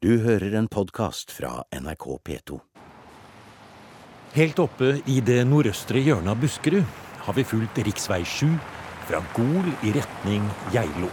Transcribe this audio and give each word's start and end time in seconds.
Du 0.00 0.14
hører 0.24 0.54
en 0.56 0.64
podkast 0.64 1.28
fra 1.28 1.58
NRK 1.76 2.04
P2. 2.24 2.56
Helt 4.32 4.62
oppe 4.62 4.94
i 5.04 5.18
det 5.20 5.42
nordøstre 5.44 6.00
hjørnet 6.00 6.32
av 6.32 6.40
Buskerud 6.40 6.94
har 7.26 7.36
vi 7.36 7.44
fulgt 7.44 7.76
rv. 7.84 7.90
7 8.24 8.46
fra 9.10 9.20
Gol 9.36 9.68
i 9.84 9.92
retning 9.98 10.48
Geilo. 10.72 11.12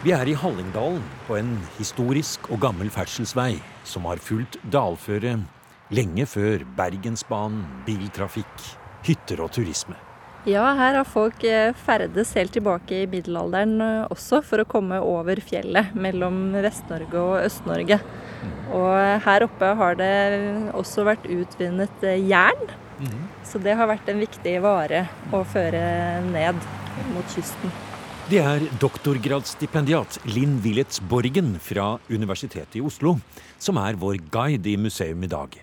Vi 0.00 0.16
er 0.16 0.32
i 0.32 0.38
Hallingdalen, 0.40 1.04
på 1.28 1.36
en 1.36 1.52
historisk 1.76 2.48
og 2.48 2.64
gammel 2.64 2.88
ferdselsvei 2.88 3.58
som 3.84 4.08
har 4.08 4.24
fulgt 4.24 4.56
dalføre 4.72 5.36
lenge 5.92 6.30
før 6.32 6.64
Bergensbanen, 6.80 7.66
biltrafikk, 7.84 8.70
hytter 9.04 9.44
og 9.44 9.52
turisme. 9.58 10.00
Ja, 10.48 10.62
her 10.72 10.96
har 10.96 11.04
folk 11.04 11.42
eh, 11.44 11.74
ferdes 11.76 12.30
helt 12.32 12.54
tilbake 12.56 13.02
i 13.02 13.08
middelalderen 13.12 13.74
eh, 13.84 14.06
også 14.08 14.38
for 14.40 14.62
å 14.62 14.68
komme 14.68 14.96
over 15.04 15.36
fjellet 15.44 15.90
mellom 15.92 16.54
Vest-Norge 16.64 17.20
og 17.20 17.34
Øst-Norge. 17.42 17.98
Og 18.72 18.94
her 19.26 19.44
oppe 19.44 19.72
har 19.76 19.98
det 20.00 20.14
også 20.72 21.04
vært 21.04 21.26
utvinnet 21.28 22.06
eh, 22.08 22.22
jern. 22.24 22.72
Så 23.44 23.60
det 23.60 23.74
har 23.76 23.88
vært 23.88 24.08
en 24.12 24.20
viktig 24.20 24.54
vare 24.64 25.06
å 25.32 25.42
føre 25.48 25.80
ned 26.24 26.56
mot 27.12 27.32
kysten. 27.32 27.72
Det 28.30 28.40
er 28.40 28.64
doktorgradsstipendiat 28.80 30.20
Linn 30.30 30.58
Willets 30.64 31.02
Borgen 31.10 31.56
fra 31.60 31.94
Universitetet 32.08 32.78
i 32.80 32.84
Oslo 32.84 33.18
som 33.60 33.80
er 33.80 33.98
vår 34.00 34.20
guide 34.32 34.72
i 34.72 34.78
museum 34.80 35.24
i 35.26 35.30
dag. 35.32 35.56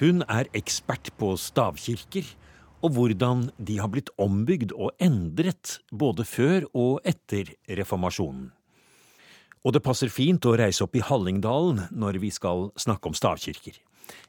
Hun 0.00 0.24
er 0.28 0.50
ekspert 0.56 1.12
på 1.20 1.32
stavkirker 1.40 2.28
og 2.78 2.94
hvordan 2.94 3.48
de 3.58 3.78
har 3.80 3.90
blitt 3.92 4.12
ombygd 4.20 4.72
og 4.76 4.94
endret 5.02 5.78
både 5.90 6.26
før 6.28 6.68
og 6.74 7.00
etter 7.08 7.50
reformasjonen. 7.78 8.52
Og 9.66 9.74
det 9.74 9.82
passer 9.82 10.12
fint 10.12 10.46
å 10.46 10.54
reise 10.56 10.84
opp 10.84 10.94
i 10.96 11.02
Hallingdalen 11.02 11.88
når 11.90 12.20
vi 12.22 12.30
skal 12.32 12.68
snakke 12.78 13.10
om 13.10 13.16
stavkirker. 13.18 13.74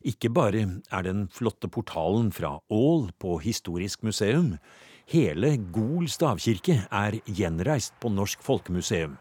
Ikke 0.10 0.32
bare 0.34 0.66
er 0.92 1.06
den 1.06 1.28
flotte 1.32 1.70
portalen 1.72 2.32
fra 2.36 2.58
Ål 2.74 3.12
på 3.22 3.38
Historisk 3.44 4.04
museum, 4.04 4.56
hele 5.10 5.54
Gol 5.72 6.10
stavkirke 6.12 6.82
er 6.90 7.20
gjenreist 7.26 7.96
på 8.02 8.12
Norsk 8.12 8.44
Folkemuseum. 8.44 9.16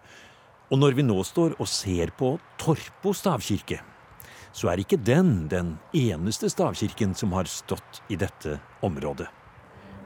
Og 0.72 0.80
når 0.80 0.98
vi 0.98 1.06
nå 1.06 1.20
står 1.24 1.54
og 1.60 1.68
ser 1.70 2.10
på 2.18 2.34
Torpo 2.60 3.14
stavkirke, 3.16 3.78
så 4.52 4.72
er 4.72 4.82
ikke 4.82 5.00
den 5.00 5.48
den 5.52 5.76
eneste 5.96 6.50
stavkirken 6.52 7.14
som 7.18 7.34
har 7.36 7.50
stått 7.50 8.02
i 8.08 8.18
dette 8.20 8.58
området. 8.84 9.28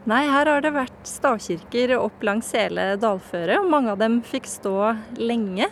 Nei, 0.08 0.24
her 0.26 0.48
har 0.50 0.64
det 0.64 0.72
vært 0.74 1.06
stavkirker 1.06 1.94
opp 2.00 2.24
langs 2.26 2.48
hele 2.56 2.96
dalføret, 2.98 3.60
og 3.62 3.70
mange 3.70 3.92
av 3.92 4.00
dem 4.02 4.18
fikk 4.26 4.48
stå 4.50 4.76
lenge. 5.20 5.68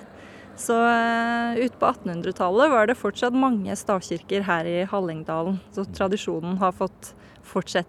Så 0.60 0.76
uh, 0.76 1.56
ut 1.56 1.78
på 1.80 1.88
1800-tallet 1.88 2.70
var 2.70 2.86
det 2.86 2.98
fortsatt 3.00 3.34
mange 3.34 3.74
stavkirker 3.78 4.44
her 4.46 4.68
i 4.68 4.84
Hallingdalen. 4.86 5.58
Så 5.74 5.86
tradisjonen 5.88 6.60
har 6.60 6.76
fått 6.76 7.10
fortsette 7.10 7.29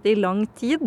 i 0.03 0.15
lang 0.15 0.45
tid. 0.57 0.83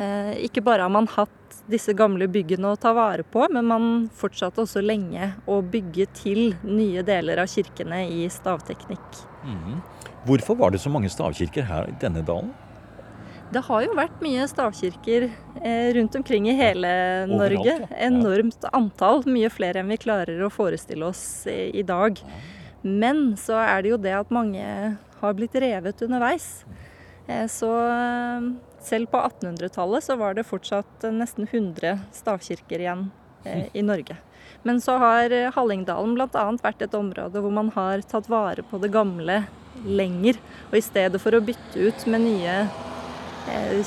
Uh, 0.00 0.32
ikke 0.40 0.62
bare 0.64 0.82
har 0.86 0.92
man 0.92 1.08
hatt 1.16 1.30
disse 1.70 1.92
gamle 1.94 2.26
byggene 2.30 2.72
å 2.72 2.78
ta 2.80 2.92
vare 2.96 3.22
på, 3.22 3.46
men 3.52 3.66
man 3.68 3.84
fortsatte 4.16 4.64
også 4.64 4.82
lenge 4.82 5.32
å 5.46 5.60
bygge 5.62 6.06
til 6.16 6.54
nye 6.64 7.04
deler 7.06 7.42
av 7.42 7.50
kirkene 7.50 8.06
i 8.08 8.26
stavteknikk. 8.32 9.22
Mm. 9.44 9.78
Hvorfor 10.26 10.58
var 10.58 10.74
det 10.74 10.82
så 10.82 10.90
mange 10.92 11.10
stavkirker 11.12 11.68
her 11.68 11.88
i 11.88 11.96
denne 12.00 12.24
dalen? 12.26 12.52
Det 13.50 13.64
har 13.66 13.82
jo 13.82 13.94
vært 13.98 14.20
mye 14.22 14.44
stavkirker 14.46 15.24
eh, 15.26 15.88
rundt 15.96 16.14
omkring 16.14 16.46
i 16.46 16.54
hele 16.54 16.90
Overalt, 17.26 17.56
Norge. 17.58 17.88
Enormt 17.98 18.66
antall. 18.70 19.24
Mye 19.26 19.50
flere 19.50 19.82
enn 19.82 19.90
vi 19.90 19.98
klarer 19.98 20.44
å 20.46 20.52
forestille 20.54 21.08
oss 21.08 21.48
i, 21.50 21.72
i 21.80 21.82
dag. 21.86 22.20
Men 22.86 23.32
så 23.40 23.58
er 23.58 23.82
det 23.82 23.90
jo 23.90 23.98
det 24.00 24.14
at 24.20 24.30
mange 24.34 24.62
har 25.20 25.34
blitt 25.36 25.58
revet 25.58 26.06
underveis. 26.06 26.62
Eh, 27.30 27.46
så 27.46 27.70
eh, 27.88 28.40
selv 28.80 29.06
på 29.06 29.18
1800-tallet 29.18 30.04
så 30.04 30.16
var 30.16 30.34
det 30.34 30.48
fortsatt 30.48 31.04
eh, 31.04 31.14
nesten 31.14 31.48
100 31.50 31.98
stavkirker 32.12 32.82
igjen 32.82 33.10
i 33.72 33.80
Norge. 33.80 34.18
Men 34.68 34.80
så 34.84 34.98
har 35.00 35.32
Hallingdalen 35.54 36.12
bl.a. 36.12 36.42
vært 36.60 36.82
et 36.84 36.94
område 36.94 37.40
hvor 37.40 37.54
man 37.56 37.70
har 37.72 38.02
tatt 38.04 38.26
vare 38.28 38.60
på 38.68 38.76
det 38.82 38.90
gamle 38.92 39.38
lenger. 39.86 40.36
Og 40.68 40.76
i 40.76 40.82
stedet 40.84 41.16
for 41.22 41.32
å 41.32 41.40
bytte 41.40 41.80
ut 41.80 42.04
med 42.12 42.26
nye 42.26 42.56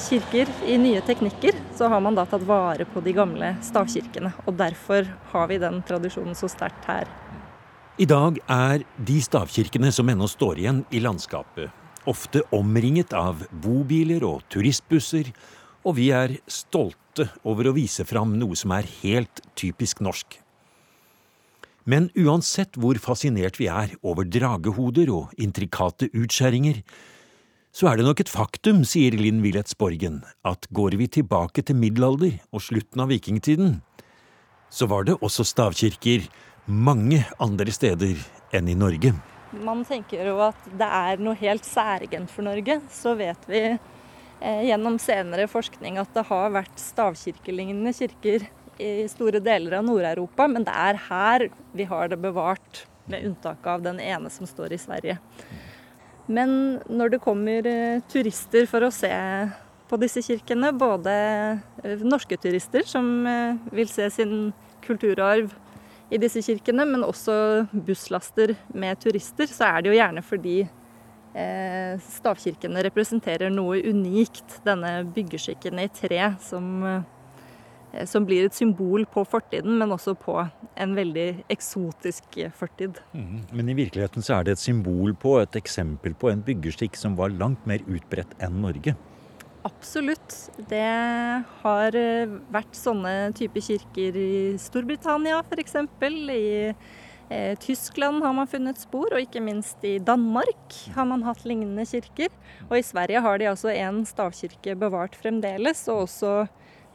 kirker 0.08 0.50
i 0.66 0.80
nye 0.82 1.04
teknikker, 1.06 1.60
så 1.78 1.92
har 1.94 2.02
man 2.02 2.18
da 2.18 2.26
tatt 2.26 2.48
vare 2.50 2.88
på 2.90 3.04
de 3.06 3.14
gamle 3.14 3.52
stavkirkene. 3.62 4.34
Og 4.48 4.58
derfor 4.58 5.06
har 5.36 5.54
vi 5.54 5.62
den 5.62 5.84
tradisjonen 5.86 6.34
så 6.34 6.50
sterkt 6.50 6.90
her. 6.90 7.06
I 8.02 8.10
dag 8.10 8.42
er 8.50 8.88
de 8.98 9.22
stavkirkene 9.22 9.94
som 9.94 10.10
ennå 10.10 10.26
står 10.26 10.64
igjen 10.64 10.82
i 10.90 11.04
landskapet, 11.06 11.70
ofte 12.10 12.44
omringet 12.56 13.14
av 13.16 13.44
bobiler 13.64 14.26
og 14.28 14.44
turistbusser, 14.54 15.32
og 15.84 15.98
vi 16.00 16.10
er 16.16 16.38
stolte 16.48 17.30
over 17.48 17.70
å 17.70 17.76
vise 17.76 18.06
fram 18.08 18.38
noe 18.40 18.56
som 18.60 18.74
er 18.76 18.88
helt 19.02 19.44
typisk 19.60 20.02
norsk. 20.04 20.40
Men 21.84 22.08
uansett 22.16 22.78
hvor 22.80 22.96
fascinert 23.04 23.60
vi 23.60 23.68
er 23.68 23.92
over 24.08 24.28
dragehoder 24.28 25.12
og 25.12 25.34
intrikate 25.36 26.08
utskjæringer, 26.16 26.80
så 27.74 27.90
er 27.90 27.98
det 27.98 28.06
nok 28.06 28.22
et 28.22 28.32
faktum, 28.32 28.84
sier 28.86 29.16
Linn 29.18 29.42
Willetsborgen, 29.44 30.22
at 30.46 30.70
går 30.72 30.96
vi 31.00 31.10
tilbake 31.10 31.66
til 31.66 31.80
middelalder 31.82 32.38
og 32.54 32.62
slutten 32.64 33.04
av 33.04 33.10
vikingtiden, 33.12 33.80
så 34.70 34.88
var 34.90 35.10
det 35.10 35.18
også 35.26 35.46
stavkirker 35.46 36.30
mange 36.70 37.24
andre 37.42 37.74
steder 37.74 38.16
enn 38.56 38.70
i 38.70 38.78
Norge. 38.78 39.16
Man 39.62 39.84
tenker 39.86 40.26
jo 40.32 40.40
at 40.46 40.70
det 40.74 40.88
er 40.88 41.22
noe 41.22 41.38
helt 41.38 41.68
særegent 41.68 42.32
for 42.34 42.46
Norge. 42.48 42.80
Så 42.94 43.14
vet 43.20 43.50
vi 43.50 43.62
eh, 43.70 44.64
gjennom 44.70 44.98
senere 45.02 45.50
forskning 45.52 46.00
at 46.02 46.12
det 46.16 46.26
har 46.30 46.54
vært 46.56 46.82
stavkirkelignende 46.82 47.94
kirker 47.96 48.48
i 48.82 49.06
store 49.12 49.42
deler 49.44 49.78
av 49.78 49.86
Nord-Europa, 49.86 50.48
men 50.50 50.66
det 50.66 50.74
er 50.74 51.00
her 51.10 51.46
vi 51.78 51.86
har 51.90 52.10
det 52.10 52.18
bevart, 52.24 52.88
med 53.06 53.26
unntak 53.28 53.66
av 53.68 53.82
den 53.84 53.98
ene 54.00 54.30
som 54.32 54.48
står 54.48 54.72
i 54.72 54.80
Sverige. 54.80 55.18
Men 56.32 56.80
når 56.88 57.16
det 57.16 57.24
kommer 57.24 57.68
eh, 57.68 58.00
turister 58.08 58.64
for 58.70 58.86
å 58.88 58.94
se 58.96 59.12
på 59.92 60.00
disse 60.00 60.24
kirkene, 60.24 60.72
både 60.72 61.14
eh, 61.84 62.06
norske 62.08 62.38
turister 62.40 62.88
som 62.88 63.28
eh, 63.28 63.60
vil 63.76 63.92
se 63.92 64.08
sin 64.16 64.54
kulturarv 64.86 65.52
i 66.14 66.20
disse 66.22 66.44
kirkene, 66.46 66.86
men 66.88 67.06
også 67.06 67.36
busslaster 67.74 68.56
med 68.78 69.02
turister, 69.02 69.50
så 69.50 69.72
er 69.72 69.82
det 69.82 69.92
jo 69.92 69.98
gjerne 69.98 70.24
fordi 70.26 70.58
eh, 70.62 71.96
stavkirkene 72.20 72.84
representerer 72.86 73.54
noe 73.54 73.82
unikt. 73.90 74.60
Denne 74.68 75.00
byggeskikken 75.16 75.82
i 75.82 75.90
tre 75.94 76.20
som, 76.44 76.70
eh, 76.86 78.04
som 78.10 78.28
blir 78.30 78.46
et 78.46 78.58
symbol 78.58 79.08
på 79.10 79.26
fortiden, 79.30 79.78
men 79.80 79.96
også 79.96 80.14
på 80.20 80.38
en 80.44 80.94
veldig 80.98 81.28
eksotisk 81.54 82.38
fortid. 82.60 83.02
Mm. 83.14 83.42
Men 83.52 83.74
i 83.74 83.80
virkeligheten 83.82 84.26
så 84.26 84.38
er 84.38 84.48
det 84.48 84.58
et 84.58 84.66
symbol 84.66 85.18
på, 85.18 85.40
et 85.42 85.58
eksempel 85.60 86.14
på 86.14 86.30
en 86.30 86.46
byggeskikk 86.46 87.00
som 87.00 87.18
var 87.18 87.34
langt 87.34 87.66
mer 87.70 87.82
utbredt 87.90 88.38
enn 88.44 88.62
Norge. 88.66 88.96
Absolutt. 89.64 90.36
Det 90.70 90.84
har 91.64 91.96
eh, 91.96 92.36
vært 92.52 92.76
sånne 92.76 93.32
typer 93.38 93.64
kirker 93.64 94.18
i 94.20 94.34
Storbritannia 94.60 95.40
f.eks. 95.46 95.78
I 96.04 96.74
eh, 97.32 97.54
Tyskland 97.64 98.26
har 98.26 98.36
man 98.36 98.50
funnet 98.52 98.82
spor, 98.84 99.14
og 99.14 99.24
ikke 99.24 99.44
minst 99.44 99.84
i 99.88 99.96
Danmark 100.04 100.76
har 100.98 101.08
man 101.08 101.24
hatt 101.24 101.46
lignende 101.48 101.88
kirker. 101.88 102.34
Og 102.68 102.76
i 102.80 102.84
Sverige 102.84 103.24
har 103.24 103.40
de 103.40 103.50
altså 103.54 103.72
en 103.72 104.04
stavkirke 104.08 104.76
bevart 104.80 105.16
fremdeles, 105.16 105.86
og 105.88 106.10
også 106.10 106.34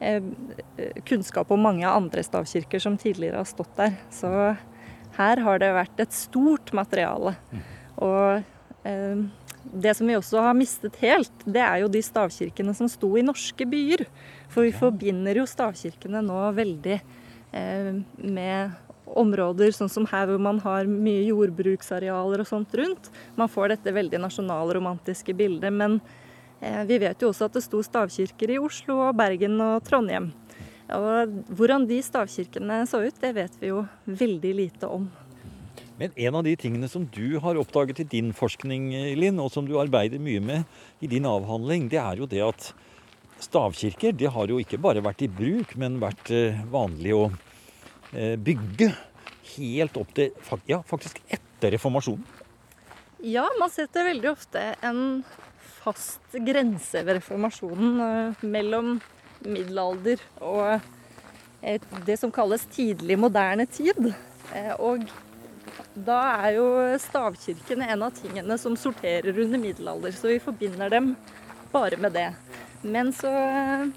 eh, 0.05 0.29
kunnskap 1.09 1.49
om 1.55 1.65
mange 1.65 1.89
andre 1.89 2.25
stavkirker 2.27 2.85
som 2.85 3.01
tidligere 3.01 3.41
har 3.41 3.49
stått 3.49 3.73
der. 3.81 3.97
Så 4.13 4.29
her 5.19 5.45
har 5.47 5.65
det 5.65 5.73
vært 5.73 6.05
et 6.05 6.15
stort 6.15 6.77
materiale. 6.77 7.33
Og 7.97 8.45
eh, 8.85 9.25
det 9.73 9.95
som 9.97 10.09
vi 10.09 10.17
også 10.19 10.43
har 10.45 10.57
mistet 10.57 10.99
helt, 11.03 11.45
det 11.45 11.63
er 11.63 11.83
jo 11.83 11.93
de 11.93 12.03
stavkirkene 12.05 12.75
som 12.77 12.91
sto 12.91 13.11
i 13.19 13.25
norske 13.25 13.67
byer. 13.69 14.05
For 14.53 14.67
vi 14.67 14.75
forbinder 14.77 15.41
jo 15.41 15.47
stavkirkene 15.49 16.23
nå 16.25 16.41
veldig 16.57 16.99
eh, 16.99 17.91
med 18.25 18.77
områder 19.09 19.73
sånn 19.73 19.91
som 19.93 20.07
her 20.11 20.29
hvor 20.29 20.41
man 20.43 20.61
har 20.65 20.89
mye 20.89 21.27
jordbruksarealer 21.31 22.43
og 22.43 22.49
sånt 22.49 22.75
rundt. 22.77 23.11
Man 23.39 23.51
får 23.51 23.75
dette 23.75 23.95
veldig 23.97 24.21
nasjonalromantiske 24.25 25.37
bildet. 25.37 25.73
Men 25.73 26.01
eh, 26.61 26.83
vi 26.89 27.01
vet 27.03 27.23
jo 27.23 27.33
også 27.33 27.49
at 27.49 27.57
det 27.59 27.65
sto 27.65 27.83
stavkirker 27.85 28.55
i 28.55 28.61
Oslo 28.63 29.01
og 29.09 29.17
Bergen 29.19 29.59
og 29.65 29.81
Trondheim. 29.89 30.33
Og 30.97 31.41
hvordan 31.53 31.85
de 31.89 32.01
stavkirkene 32.05 32.81
så 32.89 33.03
ut, 33.05 33.17
det 33.21 33.35
vet 33.37 33.57
vi 33.61 33.73
jo 33.73 33.83
veldig 34.09 34.55
lite 34.57 34.89
om. 34.89 35.09
Men 35.99 36.13
en 36.15 36.37
av 36.39 36.45
de 36.47 36.55
tingene 36.57 36.89
som 36.91 37.07
du 37.11 37.41
har 37.43 37.59
oppdaget 37.59 38.05
i 38.05 38.11
din 38.13 38.31
forskning, 38.37 38.93
Linn, 39.19 39.41
og 39.43 39.51
som 39.51 39.67
du 39.67 39.75
arbeider 39.83 40.23
mye 40.23 40.39
med 40.39 41.03
i 41.03 41.11
din 41.11 41.27
avhandling, 41.27 41.89
det 41.91 41.99
er 41.99 42.23
jo 42.23 42.29
det 42.31 42.45
at 42.47 42.69
stavkirker 43.43 44.15
det 44.19 44.31
har 44.35 44.51
jo 44.51 44.61
ikke 44.63 44.81
bare 44.83 45.03
vært 45.03 45.25
i 45.27 45.31
bruk, 45.31 45.75
men 45.79 45.99
vært 46.03 46.31
eh, 46.35 46.59
vanlig 46.71 47.15
å 47.17 47.25
eh, 48.15 48.35
bygge 48.39 48.93
helt 49.57 49.99
opp 49.99 50.15
til 50.15 50.33
ja, 50.71 50.81
faktisk 50.87 51.19
etter 51.27 51.75
reformasjonen? 51.75 52.25
Ja, 53.27 53.49
man 53.59 53.71
setter 53.75 54.07
veldig 54.07 54.31
ofte 54.31 54.63
en 54.87 55.25
fast 55.81 56.35
grense 56.47 57.03
ved 57.03 57.19
reformasjonen 57.19 58.03
eh, 58.07 58.47
mellom 58.47 58.99
middelalder 59.47 60.23
og 60.43 60.95
det 62.07 62.15
som 62.21 62.31
kalles 62.35 62.65
tidlig 62.71 63.17
moderne 63.19 63.65
tid. 63.71 64.13
Og 64.79 65.03
da 66.07 66.19
er 66.47 66.57
jo 66.59 66.67
stavkirkene 67.03 67.89
en 67.93 68.05
av 68.07 68.15
tingene 68.17 68.59
som 68.61 68.77
sorterer 68.79 69.37
under 69.45 69.61
middelalder, 69.63 70.15
så 70.15 70.31
vi 70.33 70.39
forbinder 70.43 70.93
dem 70.93 71.15
bare 71.73 71.99
med 72.01 72.15
det. 72.17 72.29
Men 72.83 73.11
så 73.13 73.31
eh, 73.33 73.89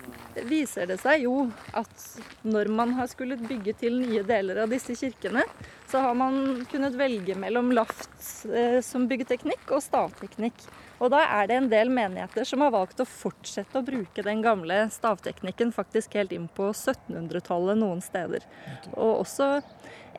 viser 0.50 0.90
det 0.90 0.98
seg 1.04 1.28
jo 1.28 1.36
at 1.78 2.08
når 2.42 2.72
man 2.74 2.96
har 2.98 3.10
skullet 3.12 3.44
bygge 3.46 3.76
til 3.78 4.00
nye 4.02 4.24
deler 4.26 4.64
av 4.64 4.74
disse 4.74 4.96
kirkene, 4.98 5.46
så 5.92 6.00
har 6.00 6.14
man 6.16 6.66
kunnet 6.72 6.96
velge 6.96 7.36
mellom 7.36 7.72
laft 7.76 8.46
eh, 8.48 8.80
som 8.86 9.08
byggeteknikk 9.10 9.74
og 9.76 9.84
stavteknikk. 9.84 10.64
Og 11.02 11.10
da 11.12 11.24
er 11.26 11.50
det 11.50 11.58
en 11.58 11.70
del 11.72 11.92
menigheter 11.92 12.46
som 12.48 12.64
har 12.64 12.72
valgt 12.72 13.02
å 13.04 13.08
fortsette 13.10 13.80
å 13.80 13.84
bruke 13.84 14.24
den 14.24 14.44
gamle 14.46 14.86
stavteknikken 14.94 15.74
faktisk 15.76 16.16
helt 16.16 16.32
inn 16.36 16.46
på 16.56 16.70
1700-tallet 16.72 17.80
noen 17.82 18.04
steder. 18.06 18.46
Og 18.94 19.26
også 19.26 19.50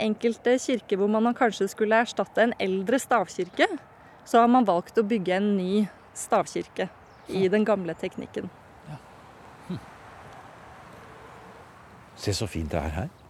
enkelte 0.03 0.59
kirker 0.61 1.01
hvor 1.01 1.13
man 1.13 1.31
kanskje 1.39 1.71
skulle 1.73 2.03
erstatte 2.05 2.45
en 2.45 2.57
eldre 2.61 3.01
stavkirke, 3.01 3.71
så 4.29 4.43
har 4.43 4.53
man 4.53 4.69
valgt 4.69 5.01
å 5.01 5.07
bygge 5.07 5.39
en 5.39 5.55
ny 5.57 5.87
stavkirke 6.19 6.91
i 7.33 7.47
den 7.49 7.65
gamle 7.65 7.97
teknikken. 7.97 8.51
Se 12.23 12.35
så 12.37 12.47
fint 12.47 12.71
det 12.71 12.79
er 12.79 12.97
her. 13.01 13.22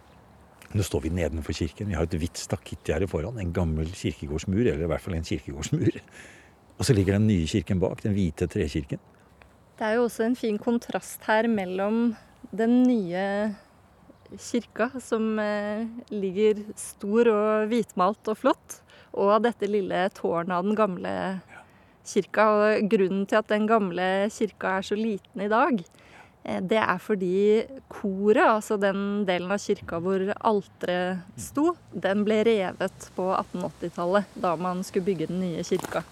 Nå 0.73 0.83
står 0.85 1.03
vi 1.05 1.13
nedenfor 1.13 1.53
kirken. 1.53 1.91
Vi 1.91 1.97
har 1.97 2.07
et 2.07 2.15
hvitt 2.17 2.39
stakittgjerde 2.41 3.07
foran. 3.09 3.37
En 3.37 3.53
gammel 3.53 3.91
kirkegårdsmur, 3.93 4.63
eller 4.63 4.87
i 4.87 4.89
hvert 4.89 5.03
fall 5.03 5.17
en 5.17 5.27
kirkegårdsmur. 5.27 5.99
Og 6.79 6.87
så 6.87 6.95
ligger 6.97 7.19
den 7.19 7.27
nye 7.29 7.45
kirken 7.47 7.81
bak, 7.81 8.01
den 8.01 8.15
hvite 8.15 8.47
trekirken. 8.49 9.01
Det 9.77 9.85
er 9.85 9.97
jo 9.97 10.07
også 10.07 10.25
en 10.25 10.37
fin 10.37 10.57
kontrast 10.61 11.21
her 11.29 11.45
mellom 11.49 12.15
den 12.53 12.81
nye 12.87 13.53
kirka, 14.33 14.89
som 15.01 15.37
eh, 15.41 15.85
ligger 16.13 16.63
stor 16.79 17.29
og 17.29 17.69
hvitmalt 17.69 18.31
og 18.33 18.39
flott, 18.41 18.79
og 19.13 19.43
dette 19.45 19.69
lille 19.69 20.07
tårnet 20.17 20.55
av 20.57 20.65
den 20.65 20.77
gamle 20.77 21.13
kirka. 22.07 22.47
Og 22.49 22.89
grunnen 22.89 23.27
til 23.29 23.41
at 23.41 23.51
den 23.53 23.69
gamle 23.69 24.07
kirka 24.33 24.79
er 24.79 24.89
så 24.89 24.97
liten 24.97 25.45
i 25.45 25.51
dag, 25.51 25.83
det 26.43 26.79
er 26.79 26.99
fordi 26.99 27.63
koret, 27.87 28.43
altså 28.43 28.75
den 28.75 29.23
delen 29.27 29.51
av 29.53 29.61
kirka 29.63 29.99
hvor 30.03 30.25
alteret 30.35 31.39
sto, 31.39 31.69
den 31.93 32.25
ble 32.27 32.41
revet 32.43 33.07
på 33.15 33.29
1880-tallet, 33.37 34.35
da 34.35 34.51
man 34.59 34.83
skulle 34.83 35.07
bygge 35.07 35.29
den 35.31 35.39
nye 35.45 35.63
kirka. 35.63 36.03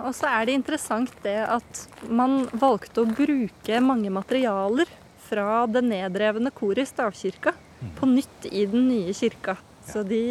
Og 0.00 0.14
så 0.16 0.30
er 0.32 0.48
det 0.48 0.56
interessant 0.58 1.12
det 1.22 1.38
at 1.44 1.84
man 2.08 2.46
valgte 2.50 3.04
å 3.04 3.10
bruke 3.10 3.80
mange 3.84 4.10
materialer 4.10 4.90
fra 5.28 5.66
det 5.70 5.84
nedrevne 5.86 6.50
koret 6.54 6.86
i 6.86 6.90
stavkirka 6.90 7.52
på 7.98 8.08
nytt 8.08 8.48
i 8.50 8.64
den 8.70 8.88
nye 8.88 9.14
kirka. 9.14 9.56
Så 9.86 10.02
de 10.06 10.22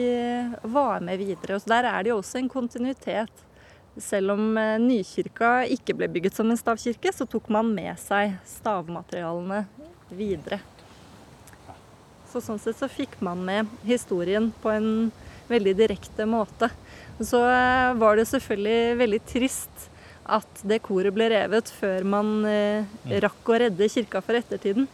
var 0.64 1.04
med 1.06 1.20
videre. 1.22 1.56
Og 1.56 1.64
så 1.64 1.72
der 1.72 1.88
er 1.90 2.04
det 2.04 2.12
jo 2.12 2.20
også 2.20 2.40
en 2.42 2.52
kontinuitet. 2.52 3.46
Selv 3.98 4.36
om 4.36 4.58
eh, 4.58 4.78
nykirka 4.82 5.66
ikke 5.74 5.96
ble 5.98 6.10
bygget 6.12 6.38
som 6.38 6.50
en 6.52 6.60
stavkirke, 6.60 7.14
så 7.14 7.26
tok 7.30 7.50
man 7.52 7.72
med 7.74 7.98
seg 8.02 8.36
stavmaterialene 8.48 9.64
videre. 10.14 10.62
Så 12.30 12.42
sånn 12.46 12.62
sett 12.62 12.78
så 12.78 12.90
fikk 12.92 13.18
man 13.26 13.42
med 13.46 13.70
historien 13.90 14.52
på 14.62 14.70
en 14.72 15.10
veldig 15.50 15.74
direkte 15.80 16.28
måte. 16.30 16.70
Så 17.20 17.42
eh, 17.50 17.94
var 17.98 18.20
det 18.20 18.30
selvfølgelig 18.30 19.00
veldig 19.02 19.22
trist 19.28 19.90
at 20.30 20.62
det 20.70 20.84
koret 20.86 21.14
ble 21.16 21.32
revet 21.34 21.72
før 21.74 22.06
man 22.06 22.46
eh, 22.46 22.86
rakk 23.26 23.50
å 23.50 23.60
redde 23.66 23.90
kirka 23.90 24.22
for 24.22 24.38
ettertiden. 24.38 24.88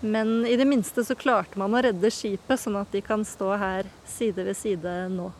Men 0.00 0.44
i 0.46 0.56
det 0.56 0.66
minste 0.68 1.02
så 1.04 1.16
klarte 1.18 1.58
man 1.58 1.74
å 1.74 1.82
redde 1.82 2.10
skipet, 2.12 2.60
sånn 2.60 2.78
at 2.78 2.92
de 2.92 3.02
kan 3.02 3.24
stå 3.26 3.54
her 3.58 3.88
side 4.06 4.44
ved 4.46 4.58
side 4.58 4.92
nå. 5.10 5.32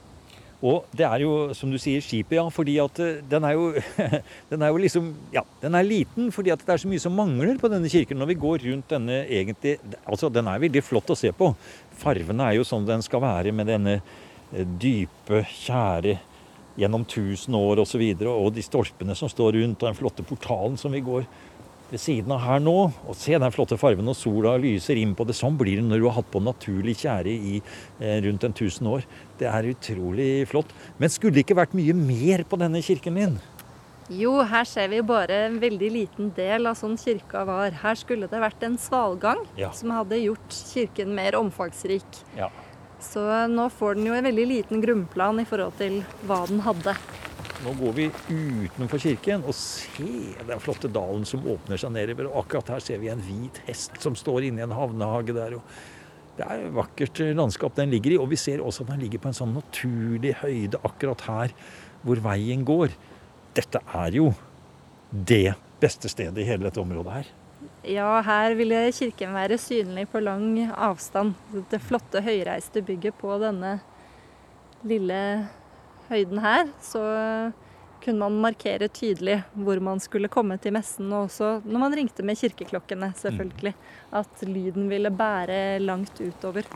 Og 0.62 0.86
det 0.94 1.04
er 1.08 1.24
jo, 1.24 1.32
som 1.58 1.72
du 1.72 1.78
sier, 1.80 2.02
skipet, 2.04 2.36
ja. 2.38 2.44
Fordi 2.54 2.76
at 2.82 3.00
eh, 3.02 3.20
den 3.28 3.46
er 3.48 3.56
jo 3.58 3.68
Den 4.52 4.62
er 4.62 4.70
jo 4.70 4.82
liksom 4.82 5.12
Ja, 5.34 5.42
den 5.62 5.74
er 5.74 5.86
liten 5.86 6.30
fordi 6.34 6.52
at 6.54 6.62
det 6.62 6.74
er 6.74 6.82
så 6.82 6.90
mye 6.90 7.02
som 7.02 7.16
mangler 7.18 7.58
på 7.58 7.70
denne 7.72 7.90
kirken. 7.90 8.20
Når 8.22 8.30
vi 8.30 8.40
går 8.46 8.66
rundt 8.68 8.92
denne 8.94 9.22
egentlig 9.26 9.78
Altså, 10.06 10.30
den 10.30 10.50
er 10.50 10.62
veldig 10.62 10.84
flott 10.86 11.10
å 11.10 11.18
se 11.18 11.32
på. 11.34 11.52
Farvene 12.02 12.50
er 12.50 12.60
jo 12.60 12.66
sånn 12.68 12.86
den 12.86 13.02
skal 13.02 13.24
være 13.24 13.54
med 13.54 13.70
denne 13.72 13.98
eh, 13.98 14.62
dype, 14.62 15.42
kjære 15.64 16.20
gjennom 16.78 17.04
tusen 17.04 17.56
år 17.58 17.82
osv. 17.82 18.00
Og, 18.00 18.22
så 18.22 18.32
og 18.36 18.52
de 18.56 18.64
stolpene 18.64 19.16
som 19.18 19.30
står 19.30 19.58
rundt, 19.58 19.82
og 19.82 19.90
den 19.90 19.98
flotte 19.98 20.24
portalen 20.24 20.78
som 20.80 20.94
vi 20.94 21.02
går 21.04 21.26
ved 21.92 22.00
siden 22.00 22.32
av 22.34 22.40
her 22.46 22.60
nå. 22.64 22.74
Og 23.06 23.16
se 23.18 23.36
den 23.38 23.52
flotte 23.54 23.76
fargen 23.80 24.06
når 24.08 24.16
sola 24.18 24.56
lyser 24.60 24.98
inn 25.00 25.12
på 25.18 25.26
det. 25.28 25.36
Sånn 25.38 25.58
blir 25.60 25.78
det 25.80 25.86
når 25.86 26.00
du 26.02 26.08
har 26.08 26.16
hatt 26.20 26.30
på 26.32 26.40
naturlig 26.42 26.96
tjære 27.04 27.32
i 27.32 27.54
eh, 28.00 28.18
rundt 28.24 28.44
en 28.48 28.56
tusen 28.56 28.88
år. 28.90 29.04
Det 29.40 29.48
er 29.50 29.68
utrolig 29.74 30.30
flott. 30.50 30.72
Men 30.98 31.12
skulle 31.12 31.36
det 31.36 31.44
ikke 31.46 31.58
vært 31.60 31.76
mye 31.78 31.94
mer 31.96 32.44
på 32.48 32.58
denne 32.60 32.80
kirken 32.84 33.20
din? 33.20 33.36
Jo, 34.12 34.32
her 34.44 34.66
ser 34.68 34.88
vi 34.92 34.98
bare 35.06 35.36
en 35.46 35.60
veldig 35.62 35.88
liten 35.94 36.32
del 36.36 36.66
av 36.68 36.74
sånn 36.76 36.98
kirka 37.00 37.44
var. 37.48 37.70
Her 37.84 37.96
skulle 37.96 38.26
det 38.28 38.40
vært 38.42 38.64
en 38.66 38.74
svalgang 38.80 39.44
Ja. 39.56 39.70
som 39.72 39.92
hadde 39.94 40.18
gjort 40.20 40.52
kirken 40.72 41.14
mer 41.14 41.36
omfangsrik. 41.38 42.04
Ja. 42.36 42.50
Så 43.02 43.22
nå 43.50 43.68
får 43.72 43.96
den 43.96 44.06
jo 44.10 44.14
en 44.14 44.24
veldig 44.26 44.46
liten 44.46 44.82
grunnplan 44.82 45.40
i 45.40 45.46
forhold 45.48 45.78
til 45.78 46.02
hva 46.26 46.42
den 46.50 46.60
hadde. 46.66 46.96
Nå 47.62 47.72
går 47.78 47.92
vi 47.94 48.04
utenfor 48.26 48.98
kirken 48.98 49.44
og 49.46 49.54
ser 49.54 50.40
den 50.48 50.62
flotte 50.62 50.88
dalen 50.90 51.22
som 51.28 51.44
åpner 51.46 51.78
seg 51.78 51.92
nedover. 51.94 52.26
Og 52.32 52.40
akkurat 52.42 52.72
her 52.74 52.82
ser 52.82 52.98
vi 52.98 53.10
en 53.12 53.22
hvit 53.22 53.60
hest 53.68 54.00
som 54.02 54.16
står 54.18 54.48
inne 54.48 54.62
i 54.62 54.64
en 54.66 54.74
havnehage 54.74 55.36
der. 55.36 55.54
Det 56.34 56.42
er 56.48 56.64
et 56.64 56.74
vakkert 56.74 57.22
landskap 57.38 57.76
den 57.78 57.92
ligger 57.94 58.16
i. 58.16 58.18
Og 58.18 58.32
vi 58.32 58.40
ser 58.40 58.64
også 58.64 58.82
at 58.82 58.94
den 58.94 59.04
ligger 59.04 59.22
på 59.22 59.30
en 59.30 59.38
sånn 59.38 59.54
naturlig 59.54 60.34
høyde 60.42 60.80
akkurat 60.82 61.22
her 61.28 61.54
hvor 62.02 62.24
veien 62.24 62.66
går. 62.66 62.96
Dette 63.54 63.84
er 63.94 64.18
jo 64.18 64.32
det 65.12 65.54
beste 65.82 66.10
stedet 66.10 66.42
i 66.42 66.48
hele 66.48 66.66
dette 66.66 66.82
området 66.82 67.14
her. 67.20 67.32
Ja, 67.86 68.10
her 68.26 68.56
ville 68.58 68.88
kirken 68.94 69.34
være 69.34 69.58
synlig 69.60 70.08
på 70.10 70.22
lang 70.22 70.64
avstand. 70.72 71.38
Det 71.70 71.82
flotte 71.82 72.22
høyreiste 72.26 72.82
bygget 72.82 73.14
på 73.22 73.38
denne 73.42 73.76
lille 74.86 75.18
høyden 76.12 76.40
her, 76.42 76.68
så 76.84 77.02
kunne 78.02 78.18
man 78.18 78.40
markere 78.42 78.88
tydelig 78.90 79.38
hvor 79.54 79.78
man 79.84 80.00
skulle 80.02 80.30
komme 80.32 80.58
til 80.60 80.74
messen, 80.74 81.10
og 81.14 81.28
også 81.28 81.60
når 81.64 81.84
man 81.84 81.96
ringte 81.96 82.24
med 82.26 82.38
kirkeklokkene, 82.40 83.12
selvfølgelig. 83.18 83.74
At 84.12 84.42
lyden 84.46 84.88
ville 84.90 85.10
bære 85.10 85.78
langt 85.82 86.20
utover. 86.20 86.66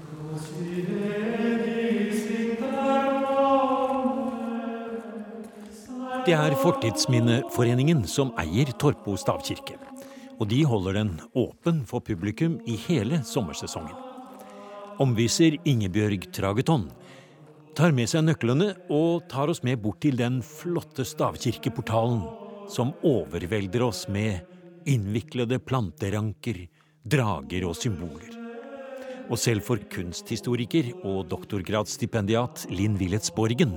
Det 6.26 6.34
er 6.34 6.54
Fortidsminneforeningen 6.58 8.06
som 8.10 8.32
eier 8.42 8.72
Torpo 8.80 9.14
stavkirke. 9.18 9.76
Og 10.36 10.50
de 10.50 10.64
holder 10.68 10.98
den 10.98 11.12
åpen 11.38 11.84
for 11.88 12.02
publikum 12.04 12.58
i 12.66 12.74
hele 12.76 13.22
sommersesongen. 13.24 13.94
Omviser 15.00 15.54
Ingebjørg 15.64 16.26
Trageton 16.32 16.88
tar 17.76 17.92
med 17.92 18.08
seg 18.08 18.24
nøklene 18.24 18.70
og 18.88 19.26
tar 19.28 19.50
oss 19.52 19.60
med 19.66 19.82
bort 19.82 20.00
til 20.00 20.16
den 20.16 20.38
flotte 20.44 21.04
stavkirkeportalen 21.04 22.22
som 22.72 22.94
overvelder 23.04 23.84
oss 23.84 24.06
med 24.08 24.88
innviklede 24.88 25.58
planteranker, 25.60 26.62
drager 27.04 27.66
og 27.68 27.76
symboler. 27.76 28.32
Og 29.28 29.36
selv 29.42 29.66
for 29.66 29.82
kunsthistoriker 29.92 30.92
og 31.02 31.26
doktorgradsstipendiat 31.28 32.64
Linn 32.72 32.96
Willets 32.96 33.34
Borgen 33.34 33.76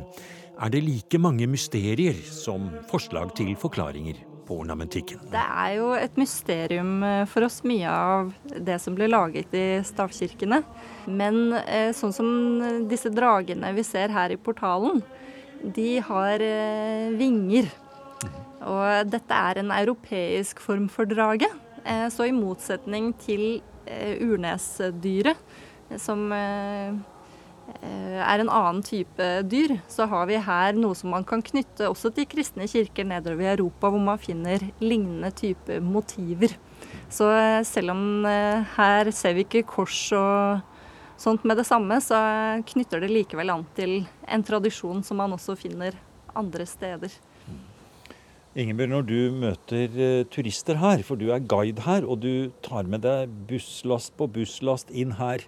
er 0.60 0.72
det 0.72 0.86
like 0.86 1.20
mange 1.20 1.50
mysterier 1.50 2.16
som 2.24 2.70
forslag 2.88 3.34
til 3.36 3.52
forklaringer 3.60 4.29
på 4.50 4.58
ornamentikken. 4.64 5.22
Det 5.30 5.42
er 5.42 5.76
jo 5.78 5.92
et 5.94 6.16
mysterium 6.18 7.04
eh, 7.06 7.26
for 7.30 7.46
oss 7.46 7.62
mye 7.68 7.90
av 7.90 8.32
det 8.50 8.80
som 8.82 8.96
ble 8.98 9.10
laget 9.12 9.54
i 9.54 9.66
stavkirkene. 9.86 10.64
Men 11.06 11.54
eh, 11.62 11.92
sånn 11.96 12.16
som 12.16 12.30
disse 12.90 13.12
dragene 13.14 13.72
vi 13.78 13.86
ser 13.86 14.14
her 14.14 14.34
i 14.34 14.40
portalen, 14.42 15.04
de 15.62 16.00
har 16.08 16.42
eh, 16.42 17.14
vinger. 17.20 17.70
Og 18.70 19.08
dette 19.08 19.44
er 19.52 19.62
en 19.62 19.72
europeisk 19.72 20.60
form 20.64 20.90
for 20.92 21.08
drage. 21.08 21.48
Så 22.12 22.26
i 22.28 22.34
motsetning 22.36 23.14
til 23.24 23.62
urnesdyret, 24.20 25.40
som 25.98 26.26
er 28.20 28.42
en 28.42 28.50
annen 28.52 28.82
type 28.86 29.28
dyr, 29.50 29.76
så 29.92 30.08
har 30.10 30.28
vi 30.30 30.40
her 30.44 30.78
noe 30.78 30.98
som 30.98 31.12
man 31.14 31.26
kan 31.28 31.44
knytte 31.46 31.88
også 31.90 32.12
til 32.16 32.28
kristne 32.30 32.68
kirker 32.70 33.08
nedover 33.08 33.46
i 33.46 33.52
Europa, 33.54 33.92
hvor 33.92 34.02
man 34.04 34.22
finner 34.22 34.64
lignende 34.82 35.32
type 35.36 35.80
motiver. 35.84 36.56
Så 37.12 37.30
eh, 37.34 37.62
selv 37.68 37.94
om 37.96 38.26
eh, 38.28 38.66
her 38.76 39.12
ser 39.16 39.38
vi 39.38 39.46
ikke 39.48 39.66
kors 39.70 40.02
og, 40.16 40.62
sånt 41.20 41.44
med 41.48 41.60
det 41.60 41.68
samme, 41.68 41.98
så 42.04 42.20
knytter 42.70 43.04
det 43.04 43.12
likevel 43.12 43.52
an 43.52 43.66
til 43.76 44.04
en 44.30 44.46
tradisjon 44.46 45.04
som 45.04 45.20
man 45.20 45.36
også 45.36 45.58
finner 45.60 45.98
andre 46.38 46.68
steder. 46.70 47.12
Ingebjørg, 48.60 48.92
når 48.92 49.04
du 49.06 49.18
møter 49.40 50.24
turister 50.34 50.80
her, 50.80 51.04
for 51.06 51.20
du 51.20 51.30
er 51.32 51.44
guide 51.44 51.84
her, 51.86 52.08
og 52.08 52.24
du 52.24 52.50
tar 52.66 52.88
med 52.90 53.04
deg 53.06 53.30
busslast 53.50 54.16
på 54.18 54.28
busslast 54.40 54.90
inn 54.90 55.14
her 55.20 55.46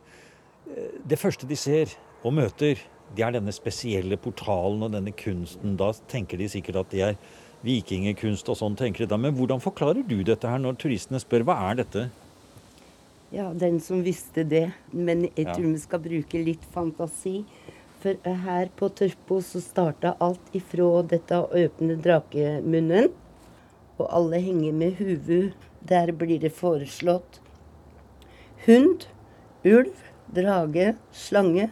Det 1.04 1.18
første 1.20 1.48
de 1.50 1.58
ser 1.58 1.92
og 2.22 2.36
møter, 2.38 2.82
det 3.16 3.25
er 3.25 3.36
denne 3.36 3.54
spesielle 3.56 4.18
portalen 4.22 4.86
og 4.86 4.94
denne 4.94 5.13
kunsten. 5.18 5.75
Da 5.80 5.92
tenker 6.12 6.40
de 6.40 6.48
sikkert 6.51 6.84
at 6.84 6.94
det 6.94 7.04
er 7.10 7.18
vikingekunst 7.66 8.50
og 8.50 8.58
sånn, 8.60 8.78
tenker 8.80 9.06
de 9.06 9.12
da. 9.12 9.20
Men 9.20 9.36
hvordan 9.38 9.62
forklarer 9.63 10.06
du 10.08 10.22
dette 10.25 10.50
her 10.50 10.62
når 10.62 10.80
turistene 10.82 11.22
spør 11.22 11.46
hva 11.48 11.58
er 11.70 11.82
dette? 11.82 12.06
Ja, 13.32 13.51
den 13.56 13.80
som 13.84 14.01
visste 14.04 14.44
det. 14.48 14.70
Men 14.92 15.28
jeg 15.30 15.48
tror 15.51 15.68
vi 15.68 15.84
skal 15.84 16.04
bruke 16.04 16.44
litt 16.44 16.63
fantasi. 16.74 17.42
For 18.01 18.18
her 18.46 18.72
på 18.80 18.90
Tørpo 18.98 19.38
så 19.46 19.62
starta 19.62 20.16
alt 20.24 20.56
ifra 20.58 21.04
dette 21.06 21.38
å 21.38 21.51
åpne 21.51 22.00
drakemunnen. 22.01 23.12
Og 24.00 24.08
alle 24.08 24.42
henger 24.42 24.75
med 24.75 24.98
huvu. 25.00 25.51
Der 25.88 26.12
blir 26.13 26.42
det 26.42 26.54
foreslått 26.54 27.40
hund, 28.66 29.08
ulv, 29.66 29.96
drage, 30.36 30.92
slange. 31.12 31.70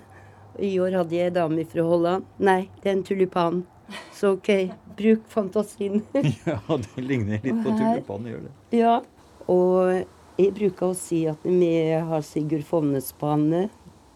I 0.61 0.71
år 0.83 0.97
hadde 0.99 1.15
jeg 1.15 1.31
ei 1.31 1.35
dame 1.35 1.65
fra 1.69 1.85
Holland. 1.87 2.27
Nei, 2.43 2.61
det 2.83 2.91
er 2.91 2.97
en 2.97 3.03
tulipan. 3.07 3.61
Så 4.13 4.35
OK, 4.35 4.49
bruk 4.97 5.25
fantasien. 5.31 6.03
ja, 6.45 6.59
det 6.69 7.03
ligner 7.03 7.39
litt 7.43 7.63
på 7.63 7.73
tulipanen, 7.73 8.31
gjør 8.33 8.47
det. 8.47 8.53
Ja. 8.77 8.95
Og 9.49 10.39
jeg 10.39 10.53
bruker 10.55 10.91
å 10.91 10.97
si 10.97 11.23
at 11.31 11.45
vi 11.47 11.71
har 11.91 12.25
Sigurd 12.25 12.67
Fovnesbane. 12.67 13.67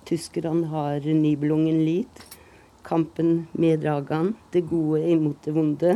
Tyskerne 0.07 0.67
har 0.71 1.05
Nibelungen 1.07 1.81
Lied. 1.87 2.25
Kampen 2.83 3.45
med 3.55 3.81
Dragan. 3.85 4.33
Det 4.51 4.65
gode 4.67 5.01
imot 5.09 5.39
det 5.45 5.55
vonde. 5.55 5.95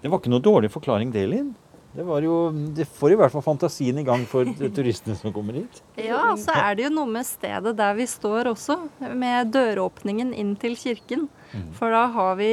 Det 0.00 0.10
var 0.12 0.20
ikke 0.20 0.32
noe 0.32 0.44
dårlig 0.44 0.72
forklaring, 0.72 1.12
det, 1.14 1.28
Linn. 1.30 1.54
Det, 1.94 2.02
var 2.02 2.24
jo, 2.26 2.36
det 2.74 2.88
får 2.90 3.14
i 3.14 3.16
hvert 3.20 3.30
fall 3.30 3.44
fantasien 3.46 3.98
i 4.00 4.04
gang 4.06 4.24
for 4.26 4.48
turistene 4.74 5.14
som 5.14 5.30
kommer 5.34 5.60
hit. 5.60 5.78
Ja, 6.00 6.32
så 6.40 6.56
er 6.58 6.74
det 6.74 6.88
jo 6.88 6.92
noe 6.96 7.06
med 7.06 7.26
stedet 7.28 7.76
der 7.78 7.94
vi 7.94 8.06
står 8.10 8.50
også, 8.50 8.80
med 9.14 9.52
døråpningen 9.54 10.32
inn 10.34 10.56
til 10.58 10.74
kirken. 10.80 11.28
Mm. 11.52 11.68
For 11.78 11.94
da 11.94 12.08
har 12.16 12.34
vi 12.40 12.50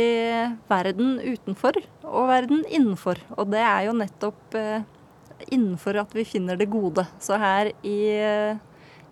verden 0.69 1.15
utenfor 1.25 1.79
og 2.05 2.29
verden 2.29 2.61
innenfor. 2.69 3.21
Og 3.33 3.49
det 3.49 3.63
er 3.65 3.87
jo 3.87 3.97
nettopp 3.97 4.57
eh, 4.59 4.85
innenfor 5.49 6.03
at 6.03 6.13
vi 6.13 6.27
finner 6.27 6.59
det 6.59 6.69
gode. 6.69 7.07
Så 7.17 7.39
her 7.41 7.71
i, 7.81 7.99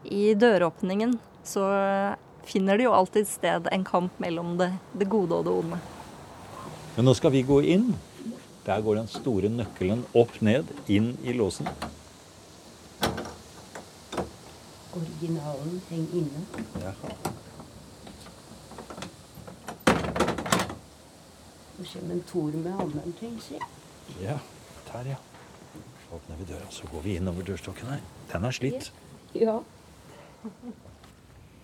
i 0.05 0.25
døråpningen 0.37 1.17
så 1.41 1.65
finner 2.45 2.77
det 2.77 2.85
jo 2.85 2.93
alltid 2.93 3.27
sted 3.27 3.69
en 3.71 3.85
kamp 3.85 4.21
mellom 4.21 4.57
det, 4.61 4.71
det 4.93 5.09
gode 5.09 5.41
og 5.41 5.49
det 5.49 5.53
onde. 5.53 5.81
Men 6.95 7.09
nå 7.09 7.17
skal 7.17 7.33
vi 7.33 7.45
gå 7.47 7.61
inn. 7.73 7.89
Der 8.69 8.81
går 8.81 8.95
den 8.95 9.07
store 9.07 9.49
nøkkelen 9.49 10.03
opp 10.13 10.35
ned, 10.45 10.67
inn 10.85 11.17
i 11.25 11.33
låsen. 11.33 11.65
Originalen 14.93 15.79
henger 15.87 16.13
inne. 16.19 16.41
Jaha. 16.83 17.15
Nå 21.79 21.87
kommer 21.93 22.13
en 22.13 22.23
Tor 22.29 22.51
med 22.51 22.71
hammeren, 22.71 23.17
tenker 23.17 23.55
jeg. 23.55 23.71
Ja, 24.21 24.37
der, 24.91 25.11
ja. 25.15 25.17
Så 26.03 26.15
åpner 26.19 26.37
vi 26.37 26.49
døra, 26.53 26.69
så 26.69 26.93
går 26.93 27.01
vi 27.07 27.17
inn 27.17 27.33
over 27.33 27.49
dørstokken 27.49 27.89
her. 27.95 28.05
Den 28.35 28.45
er 28.45 28.59
slitt. 28.59 28.93
Ja. 29.33 29.57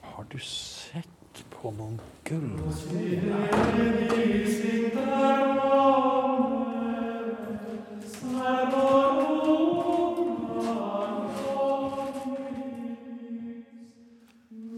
Har 0.02 0.26
du 0.34 0.40
sett 0.42 1.46
på 1.54 1.70
noen 1.78 2.02
gull? 2.26 2.50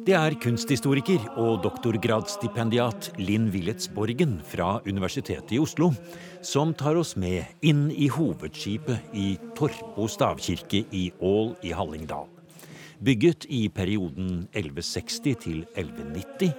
Det 0.07 0.13
er 0.15 0.37
kunsthistoriker 0.39 1.19
og 1.35 1.65
doktorgradsstipendiat 1.65 3.09
Linn 3.19 3.49
Willets 3.51 3.89
Borgen 3.91 4.37
fra 4.47 4.77
Universitetet 4.87 5.51
i 5.51 5.59
Oslo 5.59 5.89
som 6.47 6.71
tar 6.79 6.95
oss 6.95 7.17
med 7.19 7.59
inn 7.67 7.89
i 7.91 8.07
hovedskipet 8.15 9.11
i 9.11 9.33
Torpo 9.57 10.07
stavkirke 10.07 10.85
i 10.95 11.09
Ål 11.19 11.51
i 11.59 11.75
Hallingdal. 11.75 12.23
Bygget 13.03 13.49
i 13.51 13.65
perioden 13.67 14.47
1160 14.55 15.37
til 15.43 15.61
1190. 15.75 16.55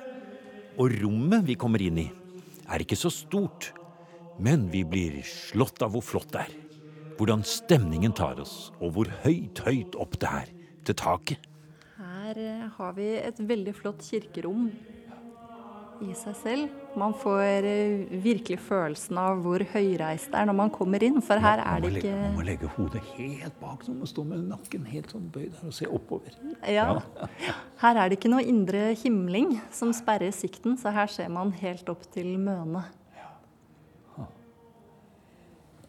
Og 0.76 1.00
rommet 1.00 1.48
vi 1.48 1.56
kommer 1.56 1.80
inn 1.80 2.04
i, 2.04 2.08
er 2.68 2.84
ikke 2.84 3.00
så 3.00 3.08
stort, 3.08 3.72
men 4.36 4.68
vi 4.68 4.84
blir 4.84 5.22
slått 5.24 5.80
av 5.80 5.96
hvor 5.96 6.04
flott 6.04 6.34
det 6.36 6.44
er. 6.44 6.56
Hvordan 7.16 7.48
stemningen 7.48 8.12
tar 8.12 8.44
oss, 8.44 8.74
og 8.76 8.92
hvor 8.92 9.08
høyt, 9.24 9.64
høyt 9.64 9.96
opp 9.96 10.20
det 10.20 10.36
er 10.44 10.58
til 10.84 11.00
taket. 11.08 11.54
Har 12.76 12.94
vi 12.98 13.08
et 13.16 13.40
veldig 13.40 13.75
flott 13.76 14.04
kirkerom 14.04 14.68
i 16.04 16.14
seg 16.16 16.37
selv. 16.38 16.75
Man 16.98 17.14
får 17.16 17.66
eh, 17.66 18.04
virkelig 18.22 18.58
følelsen 18.62 19.18
av 19.20 19.40
hvor 19.42 19.62
høyreist 19.72 20.30
det 20.32 20.40
er 20.40 20.48
når 20.48 20.56
man 20.60 20.70
kommer 20.75 21.02
inn, 21.04 21.18
for 21.25 21.42
her 21.42 21.62
er 21.62 21.82
det 21.82 21.92
ikke 21.98 22.12
Man 22.14 22.37
må 22.38 22.46
legge 22.46 22.70
hodet 22.76 23.02
helt 23.16 23.58
bak, 23.62 23.82
sånn 23.87 23.98
må 24.02 24.08
stå 24.10 24.25
med 24.28 24.46
nakken 24.50 24.87
helt 24.90 25.14
sånn 25.14 25.26
bøyd 25.34 25.56
her 25.58 25.72
og 25.72 25.75
se 25.75 25.88
oppover. 25.90 26.38
Ja. 26.68 26.88
Her 27.82 28.02
er 28.04 28.10
det 28.10 28.20
ikke 28.20 28.32
noe 28.32 28.46
indre 28.46 28.92
himling 28.98 29.58
som 29.75 29.92
sperrer 29.96 30.34
sikten, 30.34 30.78
så 30.80 30.94
her 30.94 31.10
ser 31.12 31.30
man 31.34 31.52
helt 31.58 31.90
opp 31.90 32.06
til 32.14 32.37
mønet. 32.42 32.94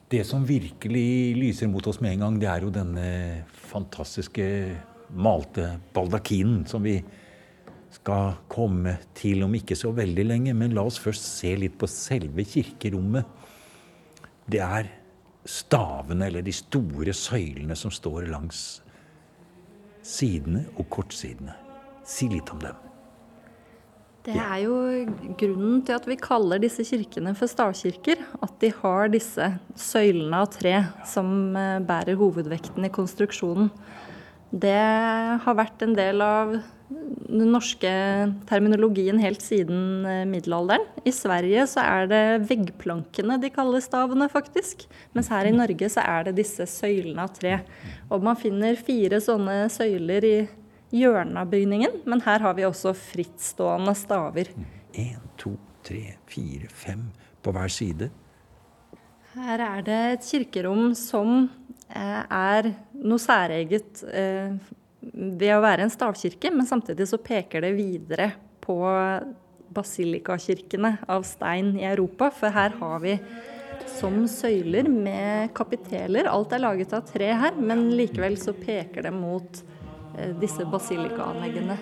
Det 0.10 0.24
som 0.26 0.42
virkelig 0.42 1.36
lyser 1.38 1.70
mot 1.70 1.86
oss 1.86 2.00
med 2.02 2.16
en 2.16 2.24
gang, 2.24 2.38
det 2.42 2.48
er 2.50 2.64
jo 2.66 2.72
denne 2.74 3.10
fantastiske 3.70 4.46
malte 5.16 5.80
baldakinen 5.94 6.66
som 6.70 6.84
vi 6.86 7.00
skal 7.94 8.36
komme 8.52 8.98
til 9.18 9.44
om 9.46 9.56
ikke 9.58 9.78
så 9.78 9.92
veldig 9.96 10.26
lenge. 10.28 10.56
Men 10.58 10.76
la 10.78 10.86
oss 10.86 11.00
først 11.02 11.26
se 11.26 11.56
litt 11.58 11.78
på 11.80 11.90
selve 11.90 12.46
kirkerommet. 12.48 13.26
Det 14.50 14.62
er 14.66 14.92
stavene, 15.50 16.28
eller 16.28 16.46
de 16.46 16.54
store 16.54 17.14
søylene, 17.16 17.78
som 17.78 17.94
står 17.94 18.28
langs 18.30 18.82
sidene 20.06 20.66
og 20.78 20.88
kortsidene. 20.94 21.56
Si 22.08 22.30
litt 22.32 22.50
om 22.54 22.62
dem. 22.64 22.86
Det 24.26 24.36
er 24.36 24.58
jo 24.66 24.76
grunnen 25.40 25.80
til 25.88 25.96
at 25.96 26.06
vi 26.10 26.18
kaller 26.20 26.60
disse 26.62 26.84
kirkene 26.86 27.32
for 27.40 27.50
stavkirker. 27.50 28.20
At 28.44 28.58
de 28.62 28.72
har 28.82 29.10
disse 29.14 29.48
søylene 29.80 30.42
av 30.44 30.52
tre 30.54 30.76
som 31.08 31.56
eh, 31.58 31.80
bærer 31.82 32.20
hovedvekten 32.20 32.86
i 32.86 32.92
konstruksjonen. 32.94 33.72
Det 34.50 34.82
har 35.44 35.58
vært 35.58 35.84
en 35.86 35.94
del 35.94 36.24
av 36.26 36.56
den 36.90 37.52
norske 37.54 37.90
terminologien 38.50 39.20
helt 39.22 39.44
siden 39.46 40.08
eh, 40.10 40.24
middelalderen. 40.26 40.88
I 41.06 41.14
Sverige 41.14 41.68
så 41.70 41.84
er 41.86 42.08
det 42.10 42.24
veggplankene 42.50 43.38
de 43.42 43.52
kaller 43.54 43.84
stavene, 43.86 44.26
faktisk. 44.32 44.88
Mens 45.14 45.30
her 45.30 45.46
i 45.46 45.54
Norge 45.54 45.92
så 45.94 46.02
er 46.02 46.26
det 46.28 46.40
disse 46.40 46.66
søylene 46.70 47.28
av 47.28 47.36
tre. 47.38 47.60
Og 48.10 48.26
man 48.26 48.40
finner 48.40 48.80
fire 48.82 49.22
sånne 49.22 49.68
søyler 49.74 50.26
i 50.26 50.38
hjørnet 50.98 51.38
av 51.44 51.54
bygningen, 51.54 52.02
men 52.10 52.26
her 52.26 52.42
har 52.42 52.58
vi 52.58 52.66
også 52.66 52.96
frittstående 52.98 53.94
staver. 53.98 54.50
Én, 54.98 55.22
to, 55.38 55.54
tre, 55.86 56.18
fire, 56.30 56.72
fem 56.74 57.06
på 57.46 57.54
hver 57.54 57.70
side. 57.70 58.10
Her 59.38 59.62
er 59.62 59.86
det 59.86 60.00
et 60.16 60.26
kirkerom 60.26 60.96
som 60.98 61.52
er 61.90 62.70
noe 62.94 63.22
særeget 63.22 64.04
eh, 64.14 64.56
ved 65.02 65.54
å 65.56 65.62
være 65.64 65.86
en 65.86 65.94
stavkirke, 65.94 66.52
men 66.54 66.68
samtidig 66.70 67.08
så 67.10 67.18
peker 67.24 67.64
det 67.66 67.74
videre 67.78 68.32
på 68.62 68.78
basilikakirkene 69.74 70.98
av 71.10 71.26
stein 71.28 71.72
i 71.80 71.88
Europa. 71.88 72.30
For 72.36 72.54
her 72.54 72.76
har 72.82 73.00
vi 73.04 73.16
som 74.00 74.28
søyler 74.28 74.90
med 74.92 75.54
kapiteler. 75.58 76.30
Alt 76.30 76.54
er 76.56 76.64
laget 76.64 76.94
av 76.96 77.08
tre 77.08 77.32
her, 77.42 77.58
men 77.58 77.90
likevel 77.98 78.38
så 78.40 78.54
peker 78.56 79.08
det 79.08 79.14
mot 79.16 79.64
eh, 80.18 80.36
disse 80.42 80.68
basilikaanleggene. 80.70 81.80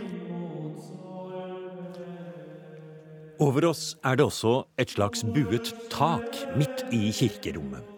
Over 3.43 3.67
oss 3.69 3.91
er 4.07 4.17
det 4.17 4.25
også 4.25 4.53
et 4.81 4.95
slags 4.95 5.21
buet 5.21 5.69
tak 5.93 6.39
midt 6.57 6.87
i 6.95 7.11
kirkerommet. 7.13 7.96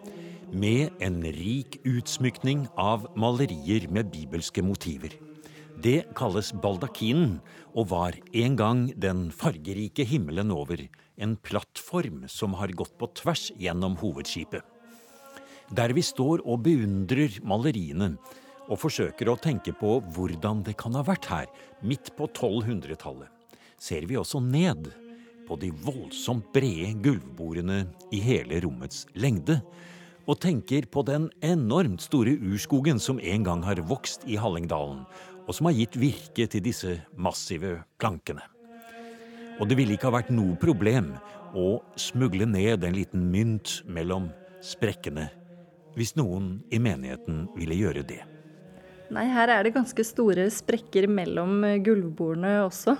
Med 0.50 0.90
en 0.98 1.22
rik 1.22 1.76
utsmykning 1.86 2.64
av 2.74 3.04
malerier 3.14 3.84
med 3.86 4.08
bibelske 4.10 4.64
motiver. 4.66 5.12
Det 5.78 6.08
kalles 6.18 6.50
baldakinen, 6.58 7.36
og 7.78 7.92
var 7.92 8.16
en 8.34 8.56
gang 8.58 8.80
den 8.98 9.28
fargerike 9.30 10.02
himmelen 10.02 10.50
over, 10.50 10.82
en 11.22 11.36
plattform 11.36 12.24
som 12.26 12.56
har 12.58 12.74
gått 12.74 12.96
på 12.98 13.06
tvers 13.20 13.52
gjennom 13.62 13.94
hovedskipet. 14.00 14.64
Der 15.70 15.94
vi 15.94 16.02
står 16.02 16.42
og 16.42 16.64
beundrer 16.66 17.38
maleriene, 17.46 18.16
og 18.66 18.82
forsøker 18.82 19.30
å 19.30 19.38
tenke 19.38 19.70
på 19.78 20.00
hvordan 20.16 20.64
det 20.66 20.74
kan 20.82 20.98
ha 20.98 21.04
vært 21.06 21.30
her, 21.30 21.46
midt 21.86 22.10
på 22.18 22.26
1200-tallet, 22.26 23.30
ser 23.78 24.02
vi 24.10 24.18
også 24.18 24.42
ned 24.42 24.90
på 25.46 25.62
de 25.62 25.70
voldsomt 25.86 26.50
brede 26.50 26.98
gulvbordene 27.06 27.84
i 28.10 28.18
hele 28.26 28.58
rommets 28.66 29.06
lengde, 29.14 29.60
og 30.28 30.40
tenker 30.42 30.86
på 30.90 31.02
den 31.06 31.28
enormt 31.44 32.04
store 32.04 32.36
urskogen 32.36 33.00
som 33.02 33.20
en 33.20 33.44
gang 33.46 33.64
har 33.64 33.80
vokst 33.88 34.26
i 34.28 34.38
Hallingdalen, 34.40 35.04
og 35.46 35.56
som 35.56 35.68
har 35.70 35.76
gitt 35.78 35.98
virke 35.98 36.46
til 36.50 36.64
disse 36.64 36.98
massive 37.16 37.80
plankene. 38.00 38.44
Og 39.60 39.68
det 39.68 39.76
ville 39.76 39.96
ikke 39.96 40.08
ha 40.08 40.18
vært 40.20 40.32
noe 40.32 40.56
problem 40.60 41.12
å 41.56 41.80
smugle 41.98 42.46
ned 42.48 42.84
en 42.86 42.96
liten 42.96 43.26
mynt 43.32 43.80
mellom 43.88 44.30
sprekkene 44.64 45.28
hvis 45.98 46.14
noen 46.14 46.60
i 46.70 46.78
menigheten 46.78 47.48
ville 47.56 47.76
gjøre 47.76 48.04
det. 48.06 48.20
Nei, 49.10 49.24
her 49.26 49.50
er 49.50 49.66
det 49.66 49.74
ganske 49.74 50.04
store 50.06 50.46
sprekker 50.54 51.08
mellom 51.10 51.64
gulvbordene 51.82 52.60
også. 52.62 52.94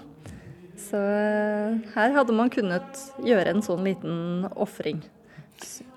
Så 0.80 0.98
eh, 0.98 1.76
her 1.94 2.16
hadde 2.16 2.34
man 2.34 2.50
kunnet 2.52 2.98
gjøre 3.22 3.54
en 3.54 3.62
sånn 3.62 3.86
liten 3.86 4.48
ofring. 4.58 5.04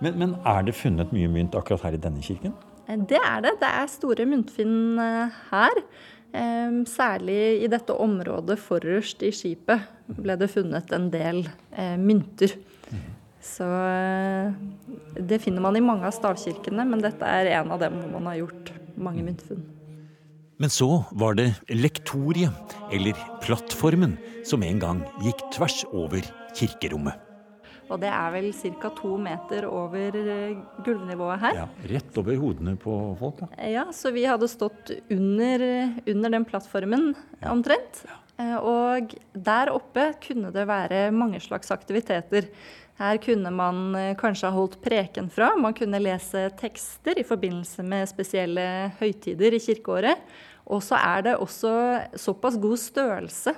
Men, 0.03 0.17
men, 0.19 0.35
er 0.47 0.65
det 0.67 0.75
funnet 0.77 1.13
mye 1.15 1.29
mynt 1.31 1.55
akkurat 1.57 1.85
her 1.87 1.97
i 1.97 2.01
denne 2.01 2.23
kirken? 2.23 2.55
Eh, 2.87 2.97
det 3.09 3.19
er 3.19 3.43
det. 3.45 3.55
Det 3.61 3.69
er 3.69 3.91
store 3.91 4.27
myntfinn 4.29 4.99
eh, 5.01 5.39
her. 5.51 5.85
Særlig 6.89 7.61
i 7.61 7.67
dette 7.69 7.93
området 7.93 8.55
forrest 8.57 9.21
i 9.21 9.29
skipet 9.29 9.83
ble 10.17 10.33
det 10.41 10.47
funnet 10.49 10.89
en 10.97 11.05
del 11.13 11.43
mynter. 12.01 12.55
Så 13.37 13.67
det 15.13 15.39
finner 15.43 15.61
man 15.61 15.77
i 15.77 15.83
mange 15.85 16.09
av 16.09 16.15
stavkirkene, 16.17 16.87
men 16.89 17.05
dette 17.05 17.29
er 17.29 17.51
en 17.59 17.69
av 17.75 17.85
dem 17.85 17.99
hvor 17.99 18.15
man 18.15 18.31
har 18.31 18.39
gjort 18.39 18.73
mange 18.97 19.21
myntfunn. 19.27 19.61
Men 20.61 20.71
så 20.73 21.03
var 21.11 21.35
det 21.35 21.49
lektoriet, 21.69 22.75
eller 22.93 23.17
plattformen, 23.43 24.17
som 24.47 24.63
en 24.63 24.81
gang 24.81 25.01
gikk 25.25 25.41
tvers 25.55 25.81
over 25.91 26.23
kirkerommet. 26.55 27.17
Og 27.89 27.99
det 28.01 28.09
er 28.09 28.33
vel 28.35 28.49
ca. 28.55 28.91
to 28.97 29.15
meter 29.21 29.67
over 29.69 30.17
eh, 30.19 30.57
gulvnivået 30.85 31.43
her. 31.43 31.61
Ja, 31.63 31.67
Rett 31.93 32.19
over 32.21 32.39
hodene 32.41 32.75
på 32.79 32.97
folk, 33.19 33.41
da. 33.43 33.49
Ja, 33.69 33.87
så 33.95 34.13
vi 34.15 34.25
hadde 34.29 34.49
stått 34.51 34.93
under, 35.11 35.65
under 36.07 36.37
den 36.37 36.45
plattformen 36.47 37.11
ja. 37.39 37.51
omtrent. 37.51 38.03
Ja. 38.07 38.19
Eh, 38.43 38.55
og 38.57 39.13
der 39.33 39.73
oppe 39.73 40.11
kunne 40.23 40.53
det 40.55 40.65
være 40.69 41.09
mange 41.13 41.41
slags 41.43 41.73
aktiviteter. 41.75 42.49
Her 43.01 43.17
kunne 43.17 43.49
man 43.53 43.95
eh, 43.97 44.13
kanskje 44.17 44.49
ha 44.49 44.55
holdt 44.55 44.79
preken 44.83 45.29
fra. 45.33 45.53
Man 45.59 45.75
kunne 45.77 46.01
lese 46.01 46.47
tekster 46.59 47.17
i 47.19 47.25
forbindelse 47.25 47.85
med 47.85 48.09
spesielle 48.11 48.65
høytider 48.99 49.57
i 49.57 49.61
kirkeåret. 49.61 50.21
Og 50.69 50.83
så 50.85 50.99
er 50.99 51.25
det 51.25 51.39
også 51.41 51.73
såpass 52.19 52.59
god 52.61 52.79
størrelse, 52.79 53.55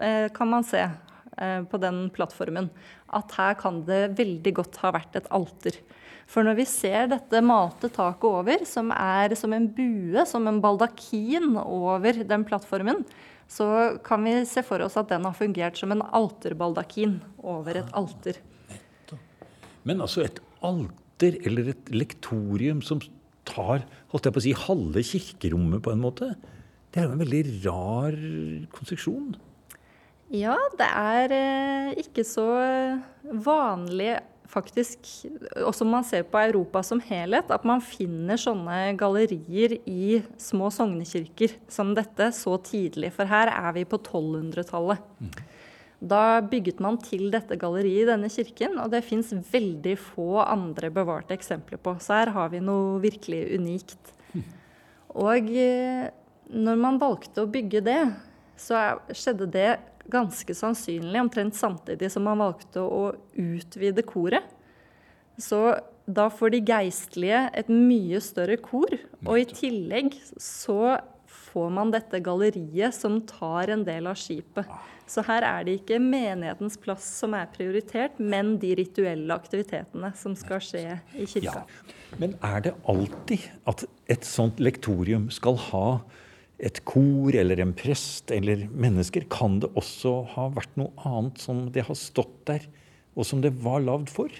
eh, 0.00 0.28
kan 0.32 0.48
man 0.48 0.64
se 0.64 0.80
eh, 0.80 0.94
på 1.36 1.78
den 1.82 2.06
plattformen, 2.16 2.70
at 3.12 3.34
her 3.36 3.56
kan 3.60 3.82
det 3.84 4.16
veldig 4.16 4.52
godt 4.56 4.78
ha 4.80 4.94
vært 4.96 5.18
et 5.18 5.26
alter. 5.34 5.76
For 6.26 6.46
når 6.46 6.58
vi 6.58 6.66
ser 6.66 7.10
dette 7.12 7.42
malte 7.44 7.90
taket 7.92 8.26
over, 8.26 8.64
som 8.66 8.90
er 8.94 9.36
som 9.38 9.52
en 9.54 9.68
bue, 9.70 10.24
som 10.26 10.48
en 10.50 10.62
baldakin 10.64 11.54
over 11.62 12.24
den 12.26 12.46
plattformen, 12.48 13.04
så 13.46 13.68
kan 14.02 14.24
vi 14.26 14.40
se 14.48 14.64
for 14.66 14.82
oss 14.82 14.96
at 14.98 15.12
den 15.12 15.26
har 15.28 15.36
fungert 15.38 15.78
som 15.78 15.94
en 15.94 16.02
alterbaldakin 16.02 17.20
over 17.46 17.78
et 17.78 17.92
alter. 17.94 18.40
Men 19.86 20.02
altså 20.02 20.24
et 20.26 20.40
alter 20.66 21.38
eller 21.46 21.70
et 21.70 21.94
lektorium 21.94 22.82
som 22.82 22.98
tar 23.46 23.84
holdt 24.10 24.26
jeg 24.26 24.34
på 24.34 24.42
å 24.42 24.46
si, 24.48 24.54
halve 24.66 25.04
kirkerommet 25.06 25.84
på 25.84 25.92
en 25.94 26.02
måte. 26.02 26.32
Det 26.90 27.00
er 27.00 27.06
jo 27.06 27.14
en 27.14 27.22
veldig 27.22 27.42
rar 27.62 28.16
konstruksjon. 28.74 29.36
Ja, 30.34 30.56
det 30.78 30.86
er 30.86 31.34
eh, 31.34 31.92
ikke 32.02 32.24
så 32.26 32.46
vanlig 33.46 34.16
faktisk, 34.50 35.06
også 35.66 35.86
man 35.88 36.04
ser 36.06 36.24
på 36.30 36.38
Europa 36.40 36.82
som 36.86 37.00
helhet, 37.02 37.50
at 37.52 37.66
man 37.66 37.82
finner 37.84 38.38
sånne 38.40 38.94
gallerier 38.98 39.76
i 39.86 40.20
små 40.40 40.70
sognekirker 40.74 41.56
som 41.72 41.94
dette 41.96 42.30
så 42.34 42.56
tidlig. 42.64 43.12
For 43.16 43.28
her 43.30 43.50
er 43.52 43.74
vi 43.76 43.86
på 43.88 43.98
1200-tallet. 44.00 45.02
Mm. 45.20 45.32
Da 46.06 46.22
bygget 46.44 46.80
man 46.84 46.98
til 47.00 47.30
dette 47.32 47.56
galleriet 47.58 48.04
i 48.04 48.10
denne 48.10 48.30
kirken, 48.32 48.76
og 48.82 48.92
det 48.92 49.04
fins 49.06 49.32
veldig 49.32 49.96
få 50.00 50.42
andre 50.44 50.90
bevarte 50.94 51.36
eksempler 51.36 51.80
på. 51.80 51.96
Så 52.02 52.20
her 52.20 52.34
har 52.36 52.52
vi 52.52 52.62
noe 52.64 53.00
virkelig 53.04 53.42
unikt. 53.56 54.12
Og 55.16 55.48
eh, 55.48 56.06
når 56.52 56.80
man 56.80 57.00
valgte 57.00 57.42
å 57.42 57.50
bygge 57.50 57.80
det, 57.86 58.00
så 58.60 58.98
skjedde 59.12 59.48
det 59.52 59.70
ganske 60.12 60.54
sannsynlig 60.56 61.20
omtrent 61.20 61.56
samtidig 61.58 62.10
som 62.12 62.26
man 62.26 62.40
valgte 62.42 62.82
å 62.84 63.10
utvide 63.32 64.04
koret. 64.06 64.46
Så 65.38 65.76
da 66.06 66.28
får 66.30 66.54
de 66.54 66.62
geistlige 66.64 67.42
et 67.58 67.68
mye 67.72 68.20
større 68.22 68.56
kor, 68.62 68.94
og 69.26 69.40
i 69.40 69.46
tillegg 69.50 70.14
så 70.40 70.96
får 71.26 71.72
man 71.72 71.90
dette 71.92 72.20
galleriet 72.24 72.94
som 72.94 73.18
tar 73.26 73.72
en 73.74 73.82
del 73.86 74.06
av 74.08 74.18
skipet. 74.20 74.68
Så 75.06 75.22
her 75.26 75.44
er 75.46 75.66
det 75.66 75.76
ikke 75.80 76.00
menighetens 76.02 76.78
plass 76.82 77.06
som 77.20 77.34
er 77.38 77.50
prioritert, 77.52 78.18
men 78.18 78.56
de 78.62 78.72
rituelle 78.78 79.34
aktivitetene 79.34 80.10
som 80.18 80.34
skal 80.38 80.62
skje 80.62 80.84
i 81.14 81.26
kirka. 81.30 81.62
Ja. 81.62 82.12
Men 82.22 82.34
er 82.44 82.64
det 82.66 82.74
alltid 82.88 83.46
at 83.70 83.84
et 84.10 84.26
sånt 84.26 84.62
lektorium 84.62 85.28
skal 85.34 85.58
ha 85.68 85.86
et 86.58 86.80
kor 86.88 87.36
eller 87.36 87.60
en 87.60 87.74
prest 87.76 88.32
eller 88.34 88.66
mennesker? 88.72 89.28
Kan 89.32 89.60
det 89.64 89.72
også 89.76 90.18
ha 90.34 90.48
vært 90.56 90.76
noe 90.80 90.92
annet 91.08 91.40
som 91.42 91.66
det 91.72 91.86
har 91.88 91.98
stått 91.98 92.38
der, 92.48 92.66
og 93.16 93.28
som 93.28 93.42
det 93.44 93.54
var 93.64 93.84
lagd 93.84 94.12
for? 94.12 94.32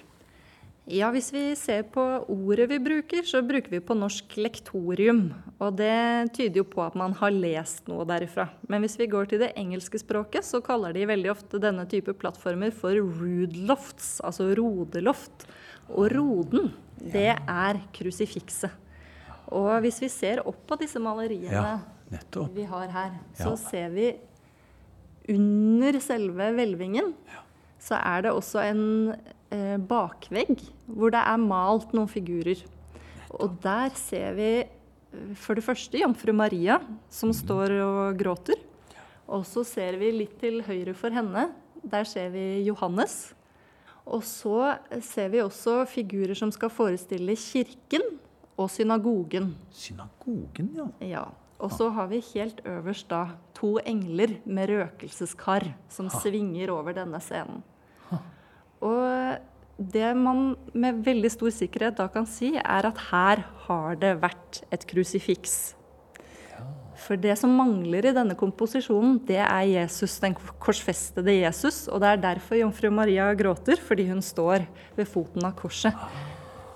Ja, 0.87 1.09
Hvis 1.11 1.33
vi 1.35 1.51
ser 1.59 1.83
på 1.91 2.03
ordet 2.31 2.69
vi 2.71 2.77
bruker, 2.79 3.25
så 3.27 3.41
bruker 3.43 3.73
vi 3.73 3.81
på 3.83 3.97
norsk 3.99 4.37
lektorium. 4.39 5.33
Og 5.59 5.75
det 5.81 6.31
tyder 6.37 6.61
jo 6.61 6.67
på 6.71 6.85
at 6.85 6.95
man 6.95 7.17
har 7.19 7.35
lest 7.35 7.91
noe 7.91 8.07
derifra. 8.07 8.47
Men 8.71 8.85
hvis 8.85 8.95
vi 9.01 9.09
går 9.11 9.27
til 9.27 9.43
det 9.43 9.51
engelske 9.59 9.99
språket, 9.99 10.47
så 10.47 10.63
kaller 10.63 10.95
de 10.95 11.09
veldig 11.11 11.33
ofte 11.33 11.59
denne 11.59 11.89
type 11.91 12.15
plattformer 12.21 12.71
for 12.71 12.95
roodlofts, 12.95 14.21
altså 14.23 14.53
rodeloft. 14.55 15.49
Og 15.91 16.07
roden, 16.15 16.71
det 17.03 17.33
er 17.35 17.83
krusifikset. 17.97 18.71
Og 19.51 19.81
hvis 19.83 19.99
vi 20.03 20.11
ser 20.11 20.47
opp 20.47 20.63
på 20.71 20.79
disse 20.79 21.03
maleriene 21.03 21.51
ja, 21.51 21.77
vi 22.55 22.65
har 22.71 22.89
her, 22.95 23.19
så 23.35 23.53
ja. 23.53 23.57
ser 23.57 23.89
vi 23.95 24.11
under 25.33 25.99
selve 26.01 26.53
hvelvingen 26.55 27.15
så 27.83 27.99
er 28.01 28.25
det 28.27 28.33
også 28.35 28.63
en 28.67 28.85
eh, 29.55 29.77
bakvegg 29.79 30.59
hvor 30.87 31.13
det 31.15 31.21
er 31.21 31.43
malt 31.43 31.93
noen 31.97 32.11
figurer. 32.11 32.63
Og 33.37 33.59
der 33.63 33.93
ser 33.99 34.35
vi 34.39 34.51
eh, 34.65 35.31
for 35.39 35.59
det 35.59 35.65
første 35.67 36.01
jomfru 36.01 36.35
Maria 36.37 36.81
som 37.13 37.33
mm. 37.33 37.39
står 37.43 37.77
og 37.85 38.19
gråter. 38.21 38.61
Og 39.27 39.47
så 39.47 39.65
ser 39.67 39.99
vi 40.01 40.13
litt 40.15 40.37
til 40.41 40.61
høyre 40.67 40.95
for 40.95 41.15
henne. 41.15 41.49
Der 41.87 42.07
ser 42.07 42.31
vi 42.35 42.63
Johannes. 42.67 43.35
Og 44.07 44.23
så 44.23 44.77
ser 45.03 45.33
vi 45.33 45.43
også 45.43 45.81
figurer 45.91 46.39
som 46.39 46.53
skal 46.55 46.71
forestille 46.71 47.35
kirken 47.39 48.05
og 48.57 48.71
synagogen. 48.71 49.51
Synagogen, 49.75 50.71
ja. 50.79 50.87
ja. 51.03 51.25
Og 51.57 51.73
så 51.73 51.89
har 51.95 52.11
vi 52.11 52.21
helt 52.35 52.61
øverst 52.69 53.09
da 53.09 53.23
to 53.57 53.77
engler 53.81 54.37
med 54.45 54.69
røkelseskar 54.69 55.71
som 55.89 56.11
ha. 56.13 56.21
svinger 56.21 56.73
over 56.75 56.97
denne 56.97 57.21
scenen. 57.25 57.63
Ha. 58.11 58.19
Og 58.85 59.39
det 59.77 60.11
man 60.17 60.55
med 60.77 61.01
veldig 61.05 61.31
stor 61.33 61.53
sikkerhet 61.53 61.97
da 61.97 62.09
kan 62.13 62.29
si, 62.29 62.55
er 62.57 62.89
at 62.89 63.01
her 63.11 63.43
har 63.67 63.97
det 64.01 64.15
vært 64.21 64.63
et 64.73 64.87
krusifiks. 64.89 65.75
For 66.97 67.21
det 67.21 67.35
som 67.37 67.53
mangler 67.53 68.09
i 68.09 68.15
denne 68.17 68.37
komposisjonen, 68.39 69.19
det 69.29 69.39
er 69.45 69.67
Jesus, 69.69 70.17
den 70.21 70.37
korsfestede 70.37 71.35
Jesus. 71.43 71.85
Og 71.93 72.01
det 72.01 72.09
er 72.09 72.23
derfor 72.23 72.57
jomfru 72.57 72.89
Maria 72.91 73.29
gråter, 73.37 73.81
fordi 73.81 74.09
hun 74.09 74.23
står 74.25 74.65
ved 74.97 75.09
foten 75.09 75.45
av 75.45 75.53
korset. 75.59 75.93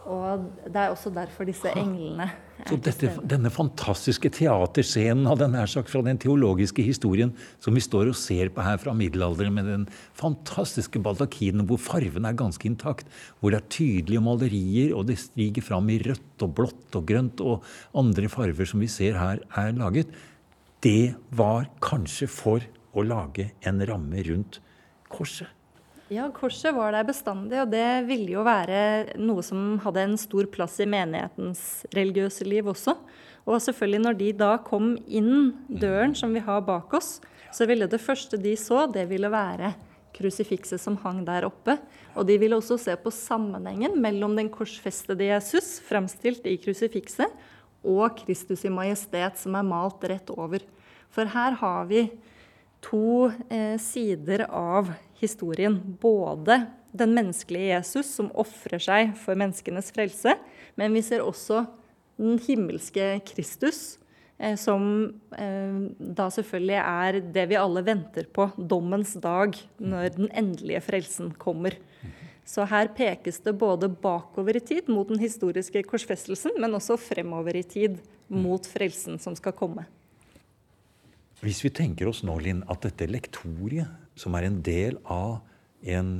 Og 0.04 0.44
det 0.66 0.76
er 0.76 0.92
også 0.92 1.12
derfor 1.14 1.48
disse 1.48 1.72
englene 1.72 2.28
så 2.68 2.76
dette, 2.82 3.10
denne 3.26 3.50
fantastiske 3.52 4.30
teaterscenen 4.36 5.28
hadde 5.30 5.48
nær 5.52 5.70
sagt 5.70 5.90
fra 5.92 6.02
den 6.06 6.18
teologiske 6.20 6.84
historien 6.84 7.32
som 7.62 7.76
vi 7.76 7.82
står 7.84 8.12
og 8.12 8.18
ser 8.18 8.50
på 8.54 8.64
her 8.64 8.80
fra 8.82 8.94
middelalderen, 8.96 9.54
med 9.56 9.68
den 9.68 9.86
fantastiske 10.18 11.02
baldakinen 11.02 11.66
hvor 11.68 11.80
farven 11.82 12.28
er 12.28 12.38
ganske 12.38 12.68
intakt, 12.68 13.10
hvor 13.40 13.54
det 13.54 13.60
er 13.60 13.70
tydelige 13.76 14.24
malerier, 14.24 14.96
og 14.96 15.06
det 15.10 15.18
stiger 15.22 15.66
fram 15.66 15.90
i 15.92 16.00
rødt 16.02 16.46
og 16.46 16.56
blått 16.58 16.98
og 16.98 17.06
grønt 17.10 17.44
og 17.44 17.66
andre 17.98 18.30
farver 18.32 18.68
som 18.68 18.82
vi 18.82 18.90
ser 18.90 19.18
her 19.20 19.44
er 19.60 19.72
laget, 19.78 20.10
det 20.80 21.14
var 21.36 21.68
kanskje 21.84 22.28
for 22.30 22.64
å 22.96 23.04
lage 23.06 23.50
en 23.68 23.82
ramme 23.86 24.22
rundt 24.26 24.62
korset. 25.12 25.48
Ja, 26.10 26.24
korset 26.34 26.74
var 26.74 26.90
der 26.90 27.04
bestandig, 27.06 27.60
og 27.62 27.68
det 27.70 28.02
ville 28.08 28.32
jo 28.32 28.42
være 28.42 29.14
noe 29.22 29.44
som 29.46 29.76
hadde 29.84 30.02
en 30.08 30.16
stor 30.18 30.48
plass 30.50 30.80
i 30.82 30.86
menighetens 30.90 31.60
religiøse 31.94 32.46
liv 32.50 32.66
også. 32.72 32.96
Og 33.46 33.60
selvfølgelig 33.62 34.00
når 34.02 34.16
de 34.18 34.30
da 34.40 34.48
kom 34.66 34.96
inn 35.06 35.52
døren 35.70 36.16
som 36.18 36.32
vi 36.34 36.42
har 36.42 36.64
bak 36.66 36.90
oss, 36.98 37.20
så 37.54 37.66
ville 37.70 37.86
det 37.86 38.00
første 38.02 38.40
de 38.42 38.56
så, 38.58 38.88
det 38.90 39.04
ville 39.06 39.30
være 39.30 39.70
krusifikset 40.16 40.82
som 40.82 40.96
hang 41.04 41.20
der 41.28 41.46
oppe. 41.46 41.76
Og 42.18 42.26
de 42.26 42.40
ville 42.42 42.58
også 42.58 42.80
se 42.82 42.96
på 42.98 43.12
sammenhengen 43.14 43.94
mellom 44.02 44.34
den 44.34 44.50
korsfestede 44.50 45.28
Jesus, 45.28 45.76
fremstilt 45.86 46.42
i 46.50 46.56
krusifikset, 46.58 47.30
og 47.86 48.18
Kristus 48.24 48.66
i 48.66 48.72
majestet, 48.74 49.38
som 49.38 49.54
er 49.54 49.68
malt 49.68 50.02
rett 50.10 50.34
over. 50.34 50.66
For 51.14 51.30
her 51.30 51.54
har 51.62 51.86
vi 51.86 52.08
to 52.82 53.30
eh, 53.46 53.78
sider 53.78 54.48
av 54.50 54.90
historien. 55.20 55.78
Både 56.00 56.64
den 56.92 57.14
menneskelige 57.14 57.76
Jesus 57.76 58.10
som 58.18 58.30
ofrer 58.38 58.82
seg 58.82 59.14
for 59.20 59.38
menneskenes 59.38 59.92
frelse, 59.94 60.34
men 60.80 60.94
vi 60.96 61.02
ser 61.06 61.24
også 61.24 61.64
den 62.20 62.40
himmelske 62.44 63.20
Kristus, 63.28 63.98
eh, 64.38 64.56
som 64.60 64.82
eh, 65.36 65.76
da 65.98 66.28
selvfølgelig 66.34 66.80
er 66.80 67.20
det 67.36 67.46
vi 67.52 67.60
alle 67.60 67.84
venter 67.86 68.26
på, 68.32 68.50
dommens 68.56 69.14
dag, 69.22 69.56
når 69.78 70.16
den 70.16 70.32
endelige 70.36 70.82
frelsen 70.84 71.32
kommer. 71.40 71.78
Så 72.50 72.64
her 72.66 72.90
pekes 72.96 73.38
det 73.44 73.54
både 73.60 73.88
bakover 74.02 74.56
i 74.58 74.64
tid 74.64 74.88
mot 74.90 75.08
den 75.08 75.20
historiske 75.22 75.84
korsfestelsen, 75.86 76.56
men 76.58 76.74
også 76.74 76.98
fremover 76.98 77.60
i 77.60 77.62
tid 77.62 78.00
mot 78.26 78.66
frelsen 78.66 79.20
som 79.22 79.36
skal 79.38 79.54
komme. 79.54 79.86
Hvis 81.40 81.62
vi 81.64 81.72
tenker 81.72 82.10
oss 82.10 82.20
nå, 82.26 82.34
Linn, 82.44 82.64
at 82.68 82.84
dette 82.84 83.08
lektoriet, 83.08 83.88
som 84.18 84.34
er 84.36 84.48
en 84.48 84.58
del 84.64 84.98
av 85.08 85.40
en 85.88 86.10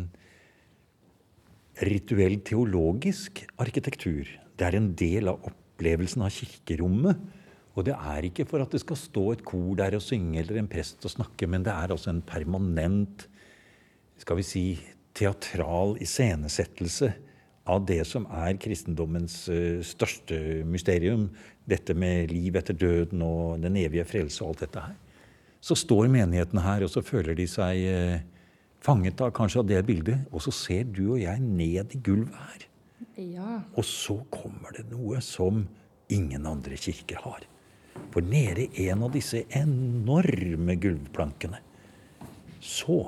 rituell 1.85 2.39
teologisk 2.45 3.43
arkitektur, 3.61 4.31
det 4.57 4.67
er 4.69 4.79
en 4.79 4.93
del 4.97 5.29
av 5.33 5.45
opplevelsen 5.51 6.25
av 6.25 6.33
kirkerommet. 6.33 7.21
Og 7.77 7.85
det 7.87 7.95
er 7.95 8.27
ikke 8.27 8.47
for 8.49 8.65
at 8.65 8.73
det 8.73 8.81
skal 8.83 8.99
stå 8.99 9.27
et 9.35 9.45
kor 9.47 9.77
der 9.79 9.95
og 9.97 10.05
synge 10.05 10.41
eller 10.41 10.59
en 10.61 10.71
prest 10.71 11.05
og 11.05 11.13
snakke, 11.13 11.49
men 11.49 11.65
det 11.65 11.73
er 11.73 11.93
altså 11.93 12.11
en 12.13 12.25
permanent 12.25 13.29
skal 14.21 14.41
vi 14.41 14.45
si, 14.45 14.65
teatral 15.17 15.97
iscenesettelse 16.03 17.11
av 17.71 17.85
det 17.89 18.03
som 18.09 18.27
er 18.33 18.59
kristendommens 18.63 19.43
uh, 19.53 19.81
største 19.85 20.63
mysterium, 20.69 21.29
dette 21.69 21.95
med 21.99 22.33
liv 22.33 22.57
etter 22.59 22.77
døden 22.77 23.23
og 23.25 23.61
den 23.65 23.79
evige 23.81 24.07
frelse 24.09 24.45
og 24.45 24.53
alt 24.53 24.65
dette 24.67 24.85
her, 24.85 24.99
så 25.61 25.77
står 25.77 26.09
menighetene 26.13 26.65
her, 26.65 26.85
og 26.87 26.93
så 26.93 27.03
føler 27.05 27.37
de 27.37 27.47
seg 27.51 27.85
uh, 27.85 28.23
fanget 28.85 29.21
av 29.21 29.33
kanskje 29.37 29.61
av 29.63 29.69
det 29.69 29.83
bildet. 29.89 30.27
Og 30.33 30.45
så 30.45 30.55
ser 30.55 30.89
du 30.89 31.05
og 31.13 31.21
jeg 31.21 31.43
ned 31.45 31.97
i 31.97 32.01
gulvet 32.01 32.37
her. 32.37 32.67
Ja. 33.21 33.61
Og 33.77 33.85
så 33.85 34.17
kommer 34.33 34.73
det 34.77 34.87
noe 34.89 35.21
som 35.25 35.67
ingen 36.11 36.47
andre 36.49 36.79
kirker 36.81 37.21
har. 37.27 37.45
For 38.15 38.25
nede 38.25 38.71
i 38.81 38.89
en 38.89 39.05
av 39.05 39.13
disse 39.13 39.45
enorme 39.57 40.77
gulvplankene 40.81 41.61
så 42.61 43.03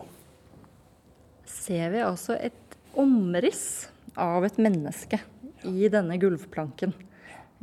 ser 1.49 1.93
vi 1.93 2.01
altså 2.03 2.37
et 2.41 2.77
omriss 2.99 3.89
av 4.19 4.45
et 4.45 4.59
menneske 4.61 5.21
i 5.69 5.89
denne 5.93 6.17
gulvplanken. 6.21 6.95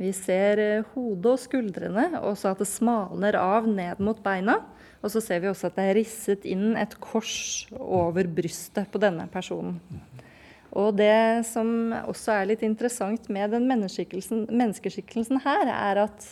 Vi 0.00 0.12
ser 0.16 0.62
eh, 0.62 0.86
hodet 0.94 1.34
og 1.34 1.40
skuldrene, 1.42 2.06
og 2.24 2.38
så 2.40 2.54
at 2.54 2.62
det 2.62 2.70
smalner 2.70 3.36
av 3.36 3.68
ned 3.68 4.00
mot 4.00 4.22
beina. 4.24 4.56
Og 5.00 5.12
så 5.12 5.22
ser 5.24 5.40
vi 5.40 5.48
også 5.48 5.70
at 5.70 5.78
det 5.78 5.86
er 5.88 5.96
risset 5.96 6.44
inn 6.48 6.74
et 6.78 6.96
kors 7.00 7.66
over 7.78 8.28
brystet 8.28 8.90
på 8.92 9.00
denne 9.00 9.24
personen. 9.32 9.80
Og 10.70 10.92
det 10.98 11.46
som 11.48 11.90
også 12.04 12.36
er 12.36 12.50
litt 12.52 12.62
interessant 12.62 13.26
med 13.32 13.50
den 13.56 13.66
menneskeskikkelsen 13.66 15.40
her, 15.42 15.72
er 15.72 16.04
at 16.04 16.28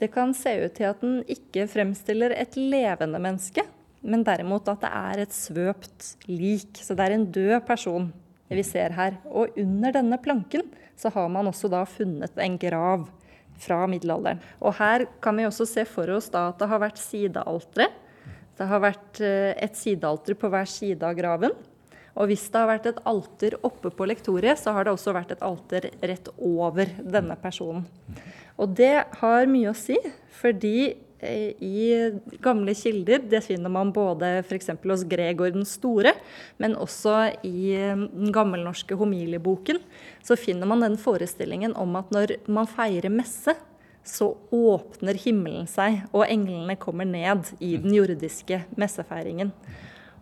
det 0.00 0.08
kan 0.14 0.32
se 0.32 0.54
ut 0.62 0.78
til 0.78 0.88
at 0.88 1.02
den 1.02 1.20
ikke 1.28 1.66
fremstiller 1.68 2.32
et 2.32 2.56
levende 2.56 3.20
menneske, 3.20 3.66
men 4.00 4.24
derimot 4.24 4.70
at 4.72 4.80
det 4.80 4.90
er 4.96 5.24
et 5.26 5.34
svøpt 5.36 6.14
lik. 6.30 6.80
Så 6.80 6.96
det 6.96 7.04
er 7.04 7.18
en 7.18 7.28
død 7.28 7.58
person 7.68 8.08
vi 8.50 8.64
ser 8.66 8.94
her. 8.96 9.18
Og 9.28 9.52
under 9.60 9.92
denne 9.94 10.16
planken 10.22 10.64
så 10.96 11.12
har 11.12 11.28
man 11.32 11.50
også 11.50 11.68
da 11.72 11.84
funnet 11.88 12.40
en 12.40 12.56
grav 12.60 13.10
fra 13.60 13.82
middelalderen. 13.90 14.40
Og 14.64 14.76
her 14.80 15.06
kan 15.22 15.36
vi 15.38 15.46
også 15.48 15.66
se 15.68 15.84
for 15.88 16.10
oss 16.16 16.30
da 16.32 16.48
at 16.50 16.60
det 16.60 16.70
har 16.70 16.82
vært 16.82 17.00
sidealtre. 17.00 17.88
Det 18.58 18.68
har 18.68 18.82
vært 18.82 19.20
eh, 19.24 19.52
et 19.56 19.76
sidealter 19.78 20.36
på 20.38 20.50
hver 20.52 20.68
side 20.68 21.06
av 21.06 21.16
graven. 21.18 21.54
Og 22.18 22.28
hvis 22.28 22.48
det 22.50 22.58
har 22.58 22.68
vært 22.68 22.88
et 22.90 23.02
alter 23.08 23.56
oppe 23.64 23.92
på 23.94 24.08
lektoriet, 24.08 24.58
så 24.60 24.74
har 24.76 24.84
det 24.84 24.94
også 24.96 25.14
vært 25.16 25.36
et 25.36 25.44
alter 25.46 25.86
rett 26.02 26.28
over 26.36 26.90
denne 27.00 27.36
personen. 27.40 27.86
Og 28.60 28.74
det 28.76 29.06
har 29.22 29.48
mye 29.48 29.70
å 29.70 29.78
si, 29.78 29.96
fordi 30.40 30.92
i 31.22 32.10
gamle 32.40 32.74
kilder. 32.74 33.22
Det 33.28 33.42
finner 33.44 33.72
man 33.72 33.92
både 33.92 34.38
f.eks. 34.40 34.70
hos 34.84 35.04
Gregor 35.08 35.52
den 35.54 35.66
store, 35.68 36.14
men 36.58 36.76
også 36.76 37.16
i 37.46 37.74
eh, 37.76 37.96
den 37.96 38.32
gammelnorske 38.32 38.96
homilieboken. 38.96 39.82
Så 40.24 40.38
finner 40.40 40.68
man 40.70 40.84
den 40.84 40.96
forestillingen 41.00 41.76
om 41.76 41.98
at 42.00 42.10
når 42.14 42.38
man 42.48 42.70
feirer 42.70 43.12
messe, 43.12 43.56
så 44.06 44.32
åpner 44.50 45.18
himmelen 45.20 45.68
seg, 45.68 46.00
og 46.16 46.24
englene 46.24 46.78
kommer 46.80 47.04
ned 47.04 47.52
i 47.60 47.74
den 47.80 47.92
jordiske 47.94 48.62
messefeiringen. 48.80 49.52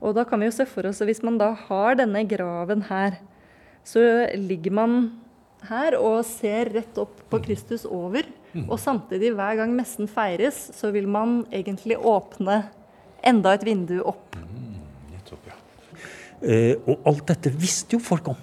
Og 0.02 0.14
da 0.14 0.24
kan 0.26 0.40
vi 0.40 0.48
jo 0.48 0.54
se 0.54 0.66
for 0.68 0.86
oss 0.90 1.02
hvis 1.02 1.22
man 1.26 1.38
da 1.40 1.52
har 1.68 1.98
denne 1.98 2.24
graven 2.28 2.84
her, 2.90 3.20
så 3.86 4.00
ligger 4.36 4.74
man 4.74 4.98
her 5.66 5.96
og 5.98 6.20
ser 6.26 6.70
rett 6.74 6.98
opp 7.00 7.22
på 7.30 7.40
Kristus 7.42 7.86
over. 7.86 8.26
Og 8.66 8.80
samtidig, 8.82 9.34
hver 9.36 9.60
gang 9.60 9.72
messen 9.76 10.10
feires, 10.10 10.58
så 10.74 10.90
vil 10.94 11.08
man 11.10 11.44
egentlig 11.54 11.98
åpne 11.98 12.62
enda 13.26 13.54
et 13.54 13.64
vindu 13.66 13.98
opp. 14.02 14.36
Mm, 14.36 14.76
nettopp, 15.14 15.48
ja. 15.50 15.56
Eh, 16.42 16.74
og 16.86 17.08
alt 17.08 17.26
dette 17.32 17.52
visste 17.54 17.98
jo 17.98 18.02
folk 18.02 18.30
om. 18.34 18.38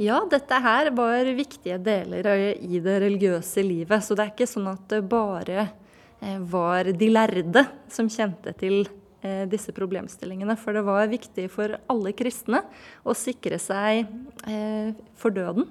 Ja, 0.00 0.22
dette 0.24 0.56
her 0.64 0.88
var 0.96 1.28
viktige 1.36 1.76
deler 1.84 2.24
i 2.56 2.78
det 2.80 2.94
religiøse 3.02 3.60
livet. 3.60 4.00
Så 4.00 4.16
det 4.16 4.24
er 4.24 4.32
ikke 4.32 4.48
sånn 4.48 4.70
at 4.70 4.86
det 4.88 5.02
bare 5.10 5.66
eh, 5.66 6.38
var 6.40 6.88
de 6.88 7.08
lærde 7.12 7.66
som 7.92 8.08
kjente 8.08 8.54
til 8.56 8.86
eh, 9.20 9.44
disse 9.50 9.74
problemstillingene. 9.76 10.56
For 10.56 10.72
det 10.72 10.86
var 10.86 11.10
viktig 11.10 11.44
for 11.52 11.76
alle 11.92 12.14
kristne 12.16 12.62
å 13.04 13.12
sikre 13.12 13.60
seg 13.60 14.06
eh, 14.48 14.96
for 15.20 15.36
døden. 15.36 15.68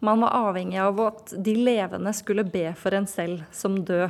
Man 0.00 0.22
var 0.24 0.36
avhengig 0.48 0.80
av 0.80 1.00
at 1.04 1.34
de 1.36 1.54
levende 1.58 2.12
skulle 2.16 2.46
be 2.48 2.70
for 2.78 2.96
en 2.96 3.08
selv 3.08 3.44
som 3.52 3.76
død. 3.84 4.08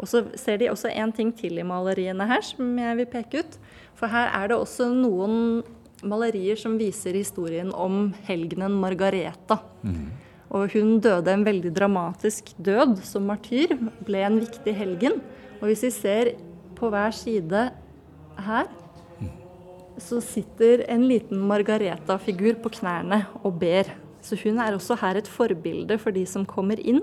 Og 0.00 0.08
så 0.08 0.24
ser 0.40 0.58
de 0.58 0.70
også 0.72 0.90
en 0.90 1.12
ting 1.14 1.30
til 1.36 1.60
i 1.60 1.66
maleriene 1.66 2.26
her 2.26 2.42
som 2.46 2.74
jeg 2.80 2.98
vil 2.98 3.10
peke 3.12 3.44
ut. 3.44 3.56
For 3.98 4.10
her 4.10 4.32
er 4.34 4.50
det 4.50 4.58
også 4.58 4.88
noen 4.94 5.62
malerier 6.02 6.58
som 6.58 6.74
viser 6.80 7.14
historien 7.14 7.70
om 7.70 8.10
helgenen 8.26 8.74
Margareta. 8.82 9.60
Mm. 9.86 10.10
Og 10.52 10.74
hun 10.74 10.98
døde 11.00 11.32
en 11.32 11.46
veldig 11.46 11.70
dramatisk 11.76 12.52
død 12.60 12.98
som 13.06 13.28
martyr, 13.30 13.76
ble 14.04 14.24
en 14.26 14.40
viktig 14.42 14.74
helgen. 14.76 15.20
Og 15.60 15.70
hvis 15.70 15.86
vi 15.86 15.92
ser 15.94 16.32
på 16.76 16.90
hver 16.92 17.14
side 17.14 17.68
her, 18.42 18.68
så 20.02 20.18
sitter 20.24 20.82
en 20.90 21.04
liten 21.06 21.40
Margareta-figur 21.46 22.58
på 22.64 22.72
knærne 22.80 23.22
og 23.44 23.60
ber. 23.60 23.88
Så 24.22 24.38
hun 24.44 24.60
er 24.62 24.76
også 24.76 24.96
her 25.00 25.18
et 25.18 25.30
forbilde 25.30 25.98
for 26.00 26.14
de 26.14 26.24
som 26.28 26.46
kommer 26.48 26.80
inn. 26.80 27.02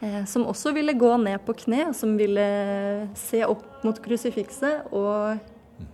Eh, 0.00 0.22
som 0.30 0.46
også 0.48 0.72
ville 0.76 0.94
gå 0.96 1.10
ned 1.20 1.42
på 1.46 1.56
kne, 1.64 1.90
som 1.94 2.16
ville 2.18 2.48
se 3.18 3.42
opp 3.46 3.84
mot 3.84 3.98
krusifikset 4.02 4.92
og 4.94 5.38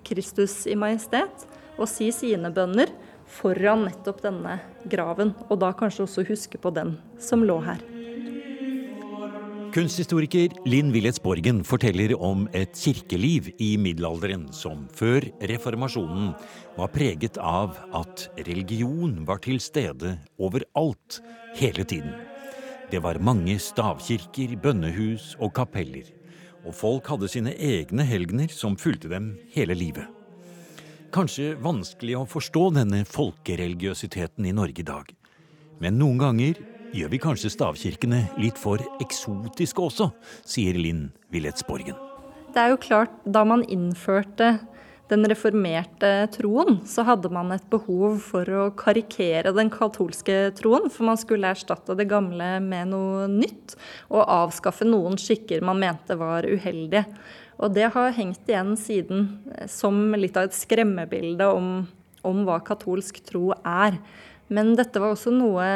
Kristus 0.05 0.63
i 0.71 0.77
majestet, 0.79 1.49
og 1.75 1.89
si 1.91 2.11
sine 2.15 2.53
bønner 2.55 2.93
foran 3.35 3.87
nettopp 3.89 4.23
denne 4.25 4.59
graven. 4.91 5.35
Og 5.49 5.59
da 5.65 5.73
kanskje 5.77 6.07
også 6.07 6.29
huske 6.29 6.61
på 6.61 6.73
den 6.75 6.97
som 7.19 7.45
lå 7.45 7.59
her. 7.65 7.94
Kunsthistoriker 9.75 10.53
Linn 10.71 10.93
Willets 10.95 11.19
Borgen 11.19 11.65
forteller 11.67 12.13
om 12.23 12.45
et 12.55 12.77
kirkeliv 12.79 13.49
i 13.59 13.73
middelalderen 13.75 14.45
som 14.55 14.85
før 14.95 15.25
reformasjonen 15.51 16.29
var 16.77 16.93
preget 16.95 17.41
av 17.43 17.73
at 17.99 18.29
religion 18.47 19.17
var 19.27 19.41
til 19.43 19.59
stede 19.59 20.13
overalt 20.39 21.19
hele 21.59 21.83
tiden. 21.91 22.13
Det 22.93 23.01
var 23.03 23.19
mange 23.19 23.57
stavkirker, 23.59 24.55
bønnehus 24.63 25.33
og 25.43 25.51
kapeller, 25.59 26.07
og 26.63 26.79
folk 26.79 27.11
hadde 27.11 27.33
sine 27.35 27.57
egne 27.59 28.07
helgener 28.07 28.55
som 28.55 28.79
fulgte 28.79 29.11
dem 29.11 29.33
hele 29.57 29.75
livet. 29.75 30.07
Kanskje 31.11 31.57
vanskelig 31.59 32.21
å 32.21 32.29
forstå 32.31 32.69
denne 32.79 33.03
folkereligiøsiteten 33.11 34.47
i 34.47 34.55
Norge 34.55 34.87
i 34.87 34.87
dag, 34.87 35.11
men 35.83 35.99
noen 35.99 36.23
ganger 36.23 36.63
gjør 36.95 37.11
vi 37.11 37.19
kanskje 37.23 37.51
stavkirkene 37.51 38.21
litt 38.39 38.59
for 38.61 38.83
eksotiske 39.03 39.83
også, 39.83 40.11
sier 40.47 40.79
Linn 40.79 41.09
Willetsborgen. 41.35 41.99
Det 42.55 42.63
er 42.63 42.71
jo 42.71 42.79
klart, 42.79 43.15
da 43.27 43.43
man 43.47 43.65
innførte 43.67 44.61
den 45.11 45.27
reformerte 45.29 46.11
troen, 46.33 46.79
så 46.89 47.05
hadde 47.05 47.29
man 47.35 47.51
et 47.53 47.65
behov 47.73 48.21
for 48.25 48.49
å 48.49 48.69
karikere 48.79 49.53
den 49.57 49.73
katolske 49.75 50.55
troen. 50.57 50.87
For 50.93 51.05
man 51.11 51.19
skulle 51.21 51.51
erstatte 51.53 51.97
det 51.99 52.07
gamle 52.09 52.57
med 52.65 52.93
noe 52.95 53.27
nytt, 53.29 53.75
og 54.09 54.23
avskaffe 54.23 54.87
noen 54.89 55.19
skikker 55.21 55.67
man 55.67 55.83
mente 55.83 56.17
var 56.21 56.47
uheldige. 56.47 57.05
Og 57.59 57.75
det 57.75 57.91
har 57.95 58.15
hengt 58.17 58.49
igjen 58.49 58.73
siden 58.79 59.27
som 59.71 59.99
litt 60.19 60.39
av 60.39 60.49
et 60.49 60.57
skremmebilde 60.57 61.51
om, 61.53 61.69
om 62.27 62.47
hva 62.47 62.61
katolsk 62.65 63.21
tro 63.29 63.51
er. 63.61 63.99
Men 64.49 64.73
dette 64.79 65.03
var 65.03 65.15
også 65.15 65.35
noe 65.35 65.69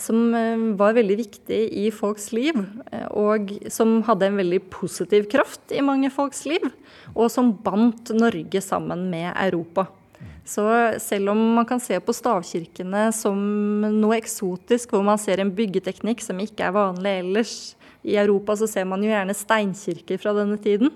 som 0.00 0.34
eh, 0.34 0.62
var 0.78 0.96
veldig 0.96 1.16
viktig 1.18 1.60
i 1.78 1.88
folks 1.94 2.30
liv, 2.34 2.56
eh, 2.90 3.06
og 3.14 3.52
som 3.72 4.00
hadde 4.08 4.30
en 4.30 4.40
veldig 4.40 4.62
positiv 4.72 5.28
kraft 5.30 5.74
i 5.74 5.82
mange 5.84 6.10
folks 6.12 6.44
liv, 6.50 6.64
og 7.14 7.30
som 7.32 7.52
bandt 7.64 8.10
Norge 8.16 8.62
sammen 8.64 9.06
med 9.12 9.30
Europa. 9.32 9.86
Så 10.44 10.64
selv 11.00 11.32
om 11.32 11.40
man 11.56 11.66
kan 11.68 11.80
se 11.80 11.96
på 12.04 12.12
stavkirkene 12.12 13.06
som 13.16 13.38
noe 13.96 14.18
eksotisk, 14.18 14.92
hvor 14.92 15.04
man 15.06 15.20
ser 15.20 15.40
en 15.40 15.52
byggeteknikk 15.56 16.20
som 16.24 16.40
ikke 16.42 16.66
er 16.66 16.76
vanlig 16.76 17.14
ellers 17.22 17.54
i 18.04 18.18
Europa, 18.20 18.56
så 18.60 18.68
ser 18.68 18.84
man 18.88 19.04
jo 19.04 19.12
gjerne 19.12 19.36
steinkirker 19.36 20.20
fra 20.20 20.34
denne 20.36 20.58
tiden. 20.60 20.92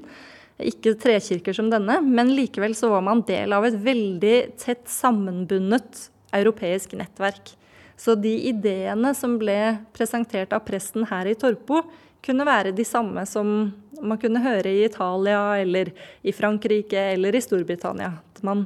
Ikke 0.59 0.97
trekirker 1.01 1.57
som 1.57 1.71
denne, 1.73 2.01
men 2.05 2.35
likevel 2.37 2.75
så 2.77 2.91
var 2.93 3.05
man 3.07 3.25
del 3.29 3.55
av 3.57 3.65
et 3.65 3.79
veldig 3.79 4.37
tett 4.61 4.85
sammenbundet 4.91 6.09
europeisk 6.37 6.99
nettverk. 6.99 7.55
Så 7.99 8.15
de 8.15 8.31
ideene 8.49 9.11
som 9.15 9.35
ble 9.41 9.79
presentert 9.97 10.53
av 10.55 10.63
presten 10.67 11.07
her 11.11 11.27
i 11.27 11.35
Torpo, 11.39 11.83
kunne 12.23 12.47
være 12.47 12.75
de 12.75 12.85
samme 12.87 13.25
som 13.27 13.71
man 13.99 14.19
kunne 14.21 14.43
høre 14.43 14.71
i 14.71 14.85
Italia 14.87 15.41
eller 15.59 15.91
i 16.23 16.35
Frankrike 16.35 17.01
eller 17.15 17.35
i 17.35 17.43
Storbritannia. 17.43 18.13
At 18.35 18.43
man 18.47 18.65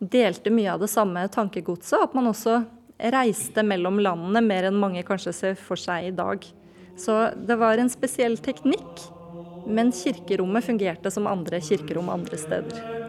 delte 0.00 0.52
mye 0.52 0.72
av 0.72 0.80
det 0.80 0.88
samme 0.92 1.26
tankegodset, 1.32 1.98
at 2.00 2.16
man 2.16 2.30
også 2.30 2.62
reiste 3.12 3.64
mellom 3.64 4.00
landene 4.00 4.42
mer 4.44 4.68
enn 4.68 4.80
mange 4.80 5.04
kanskje 5.06 5.36
ser 5.36 5.60
for 5.60 5.80
seg 5.80 6.08
i 6.08 6.16
dag. 6.16 6.44
Så 7.00 7.20
det 7.36 7.56
var 7.60 7.80
en 7.80 7.92
spesiell 7.92 8.36
teknikk, 8.40 9.04
men 9.68 9.92
kirkerommet 9.92 10.64
fungerte 10.64 11.12
som 11.12 11.28
andre 11.28 11.60
kirkerom 11.64 12.08
andre 12.12 12.40
steder. 12.40 13.08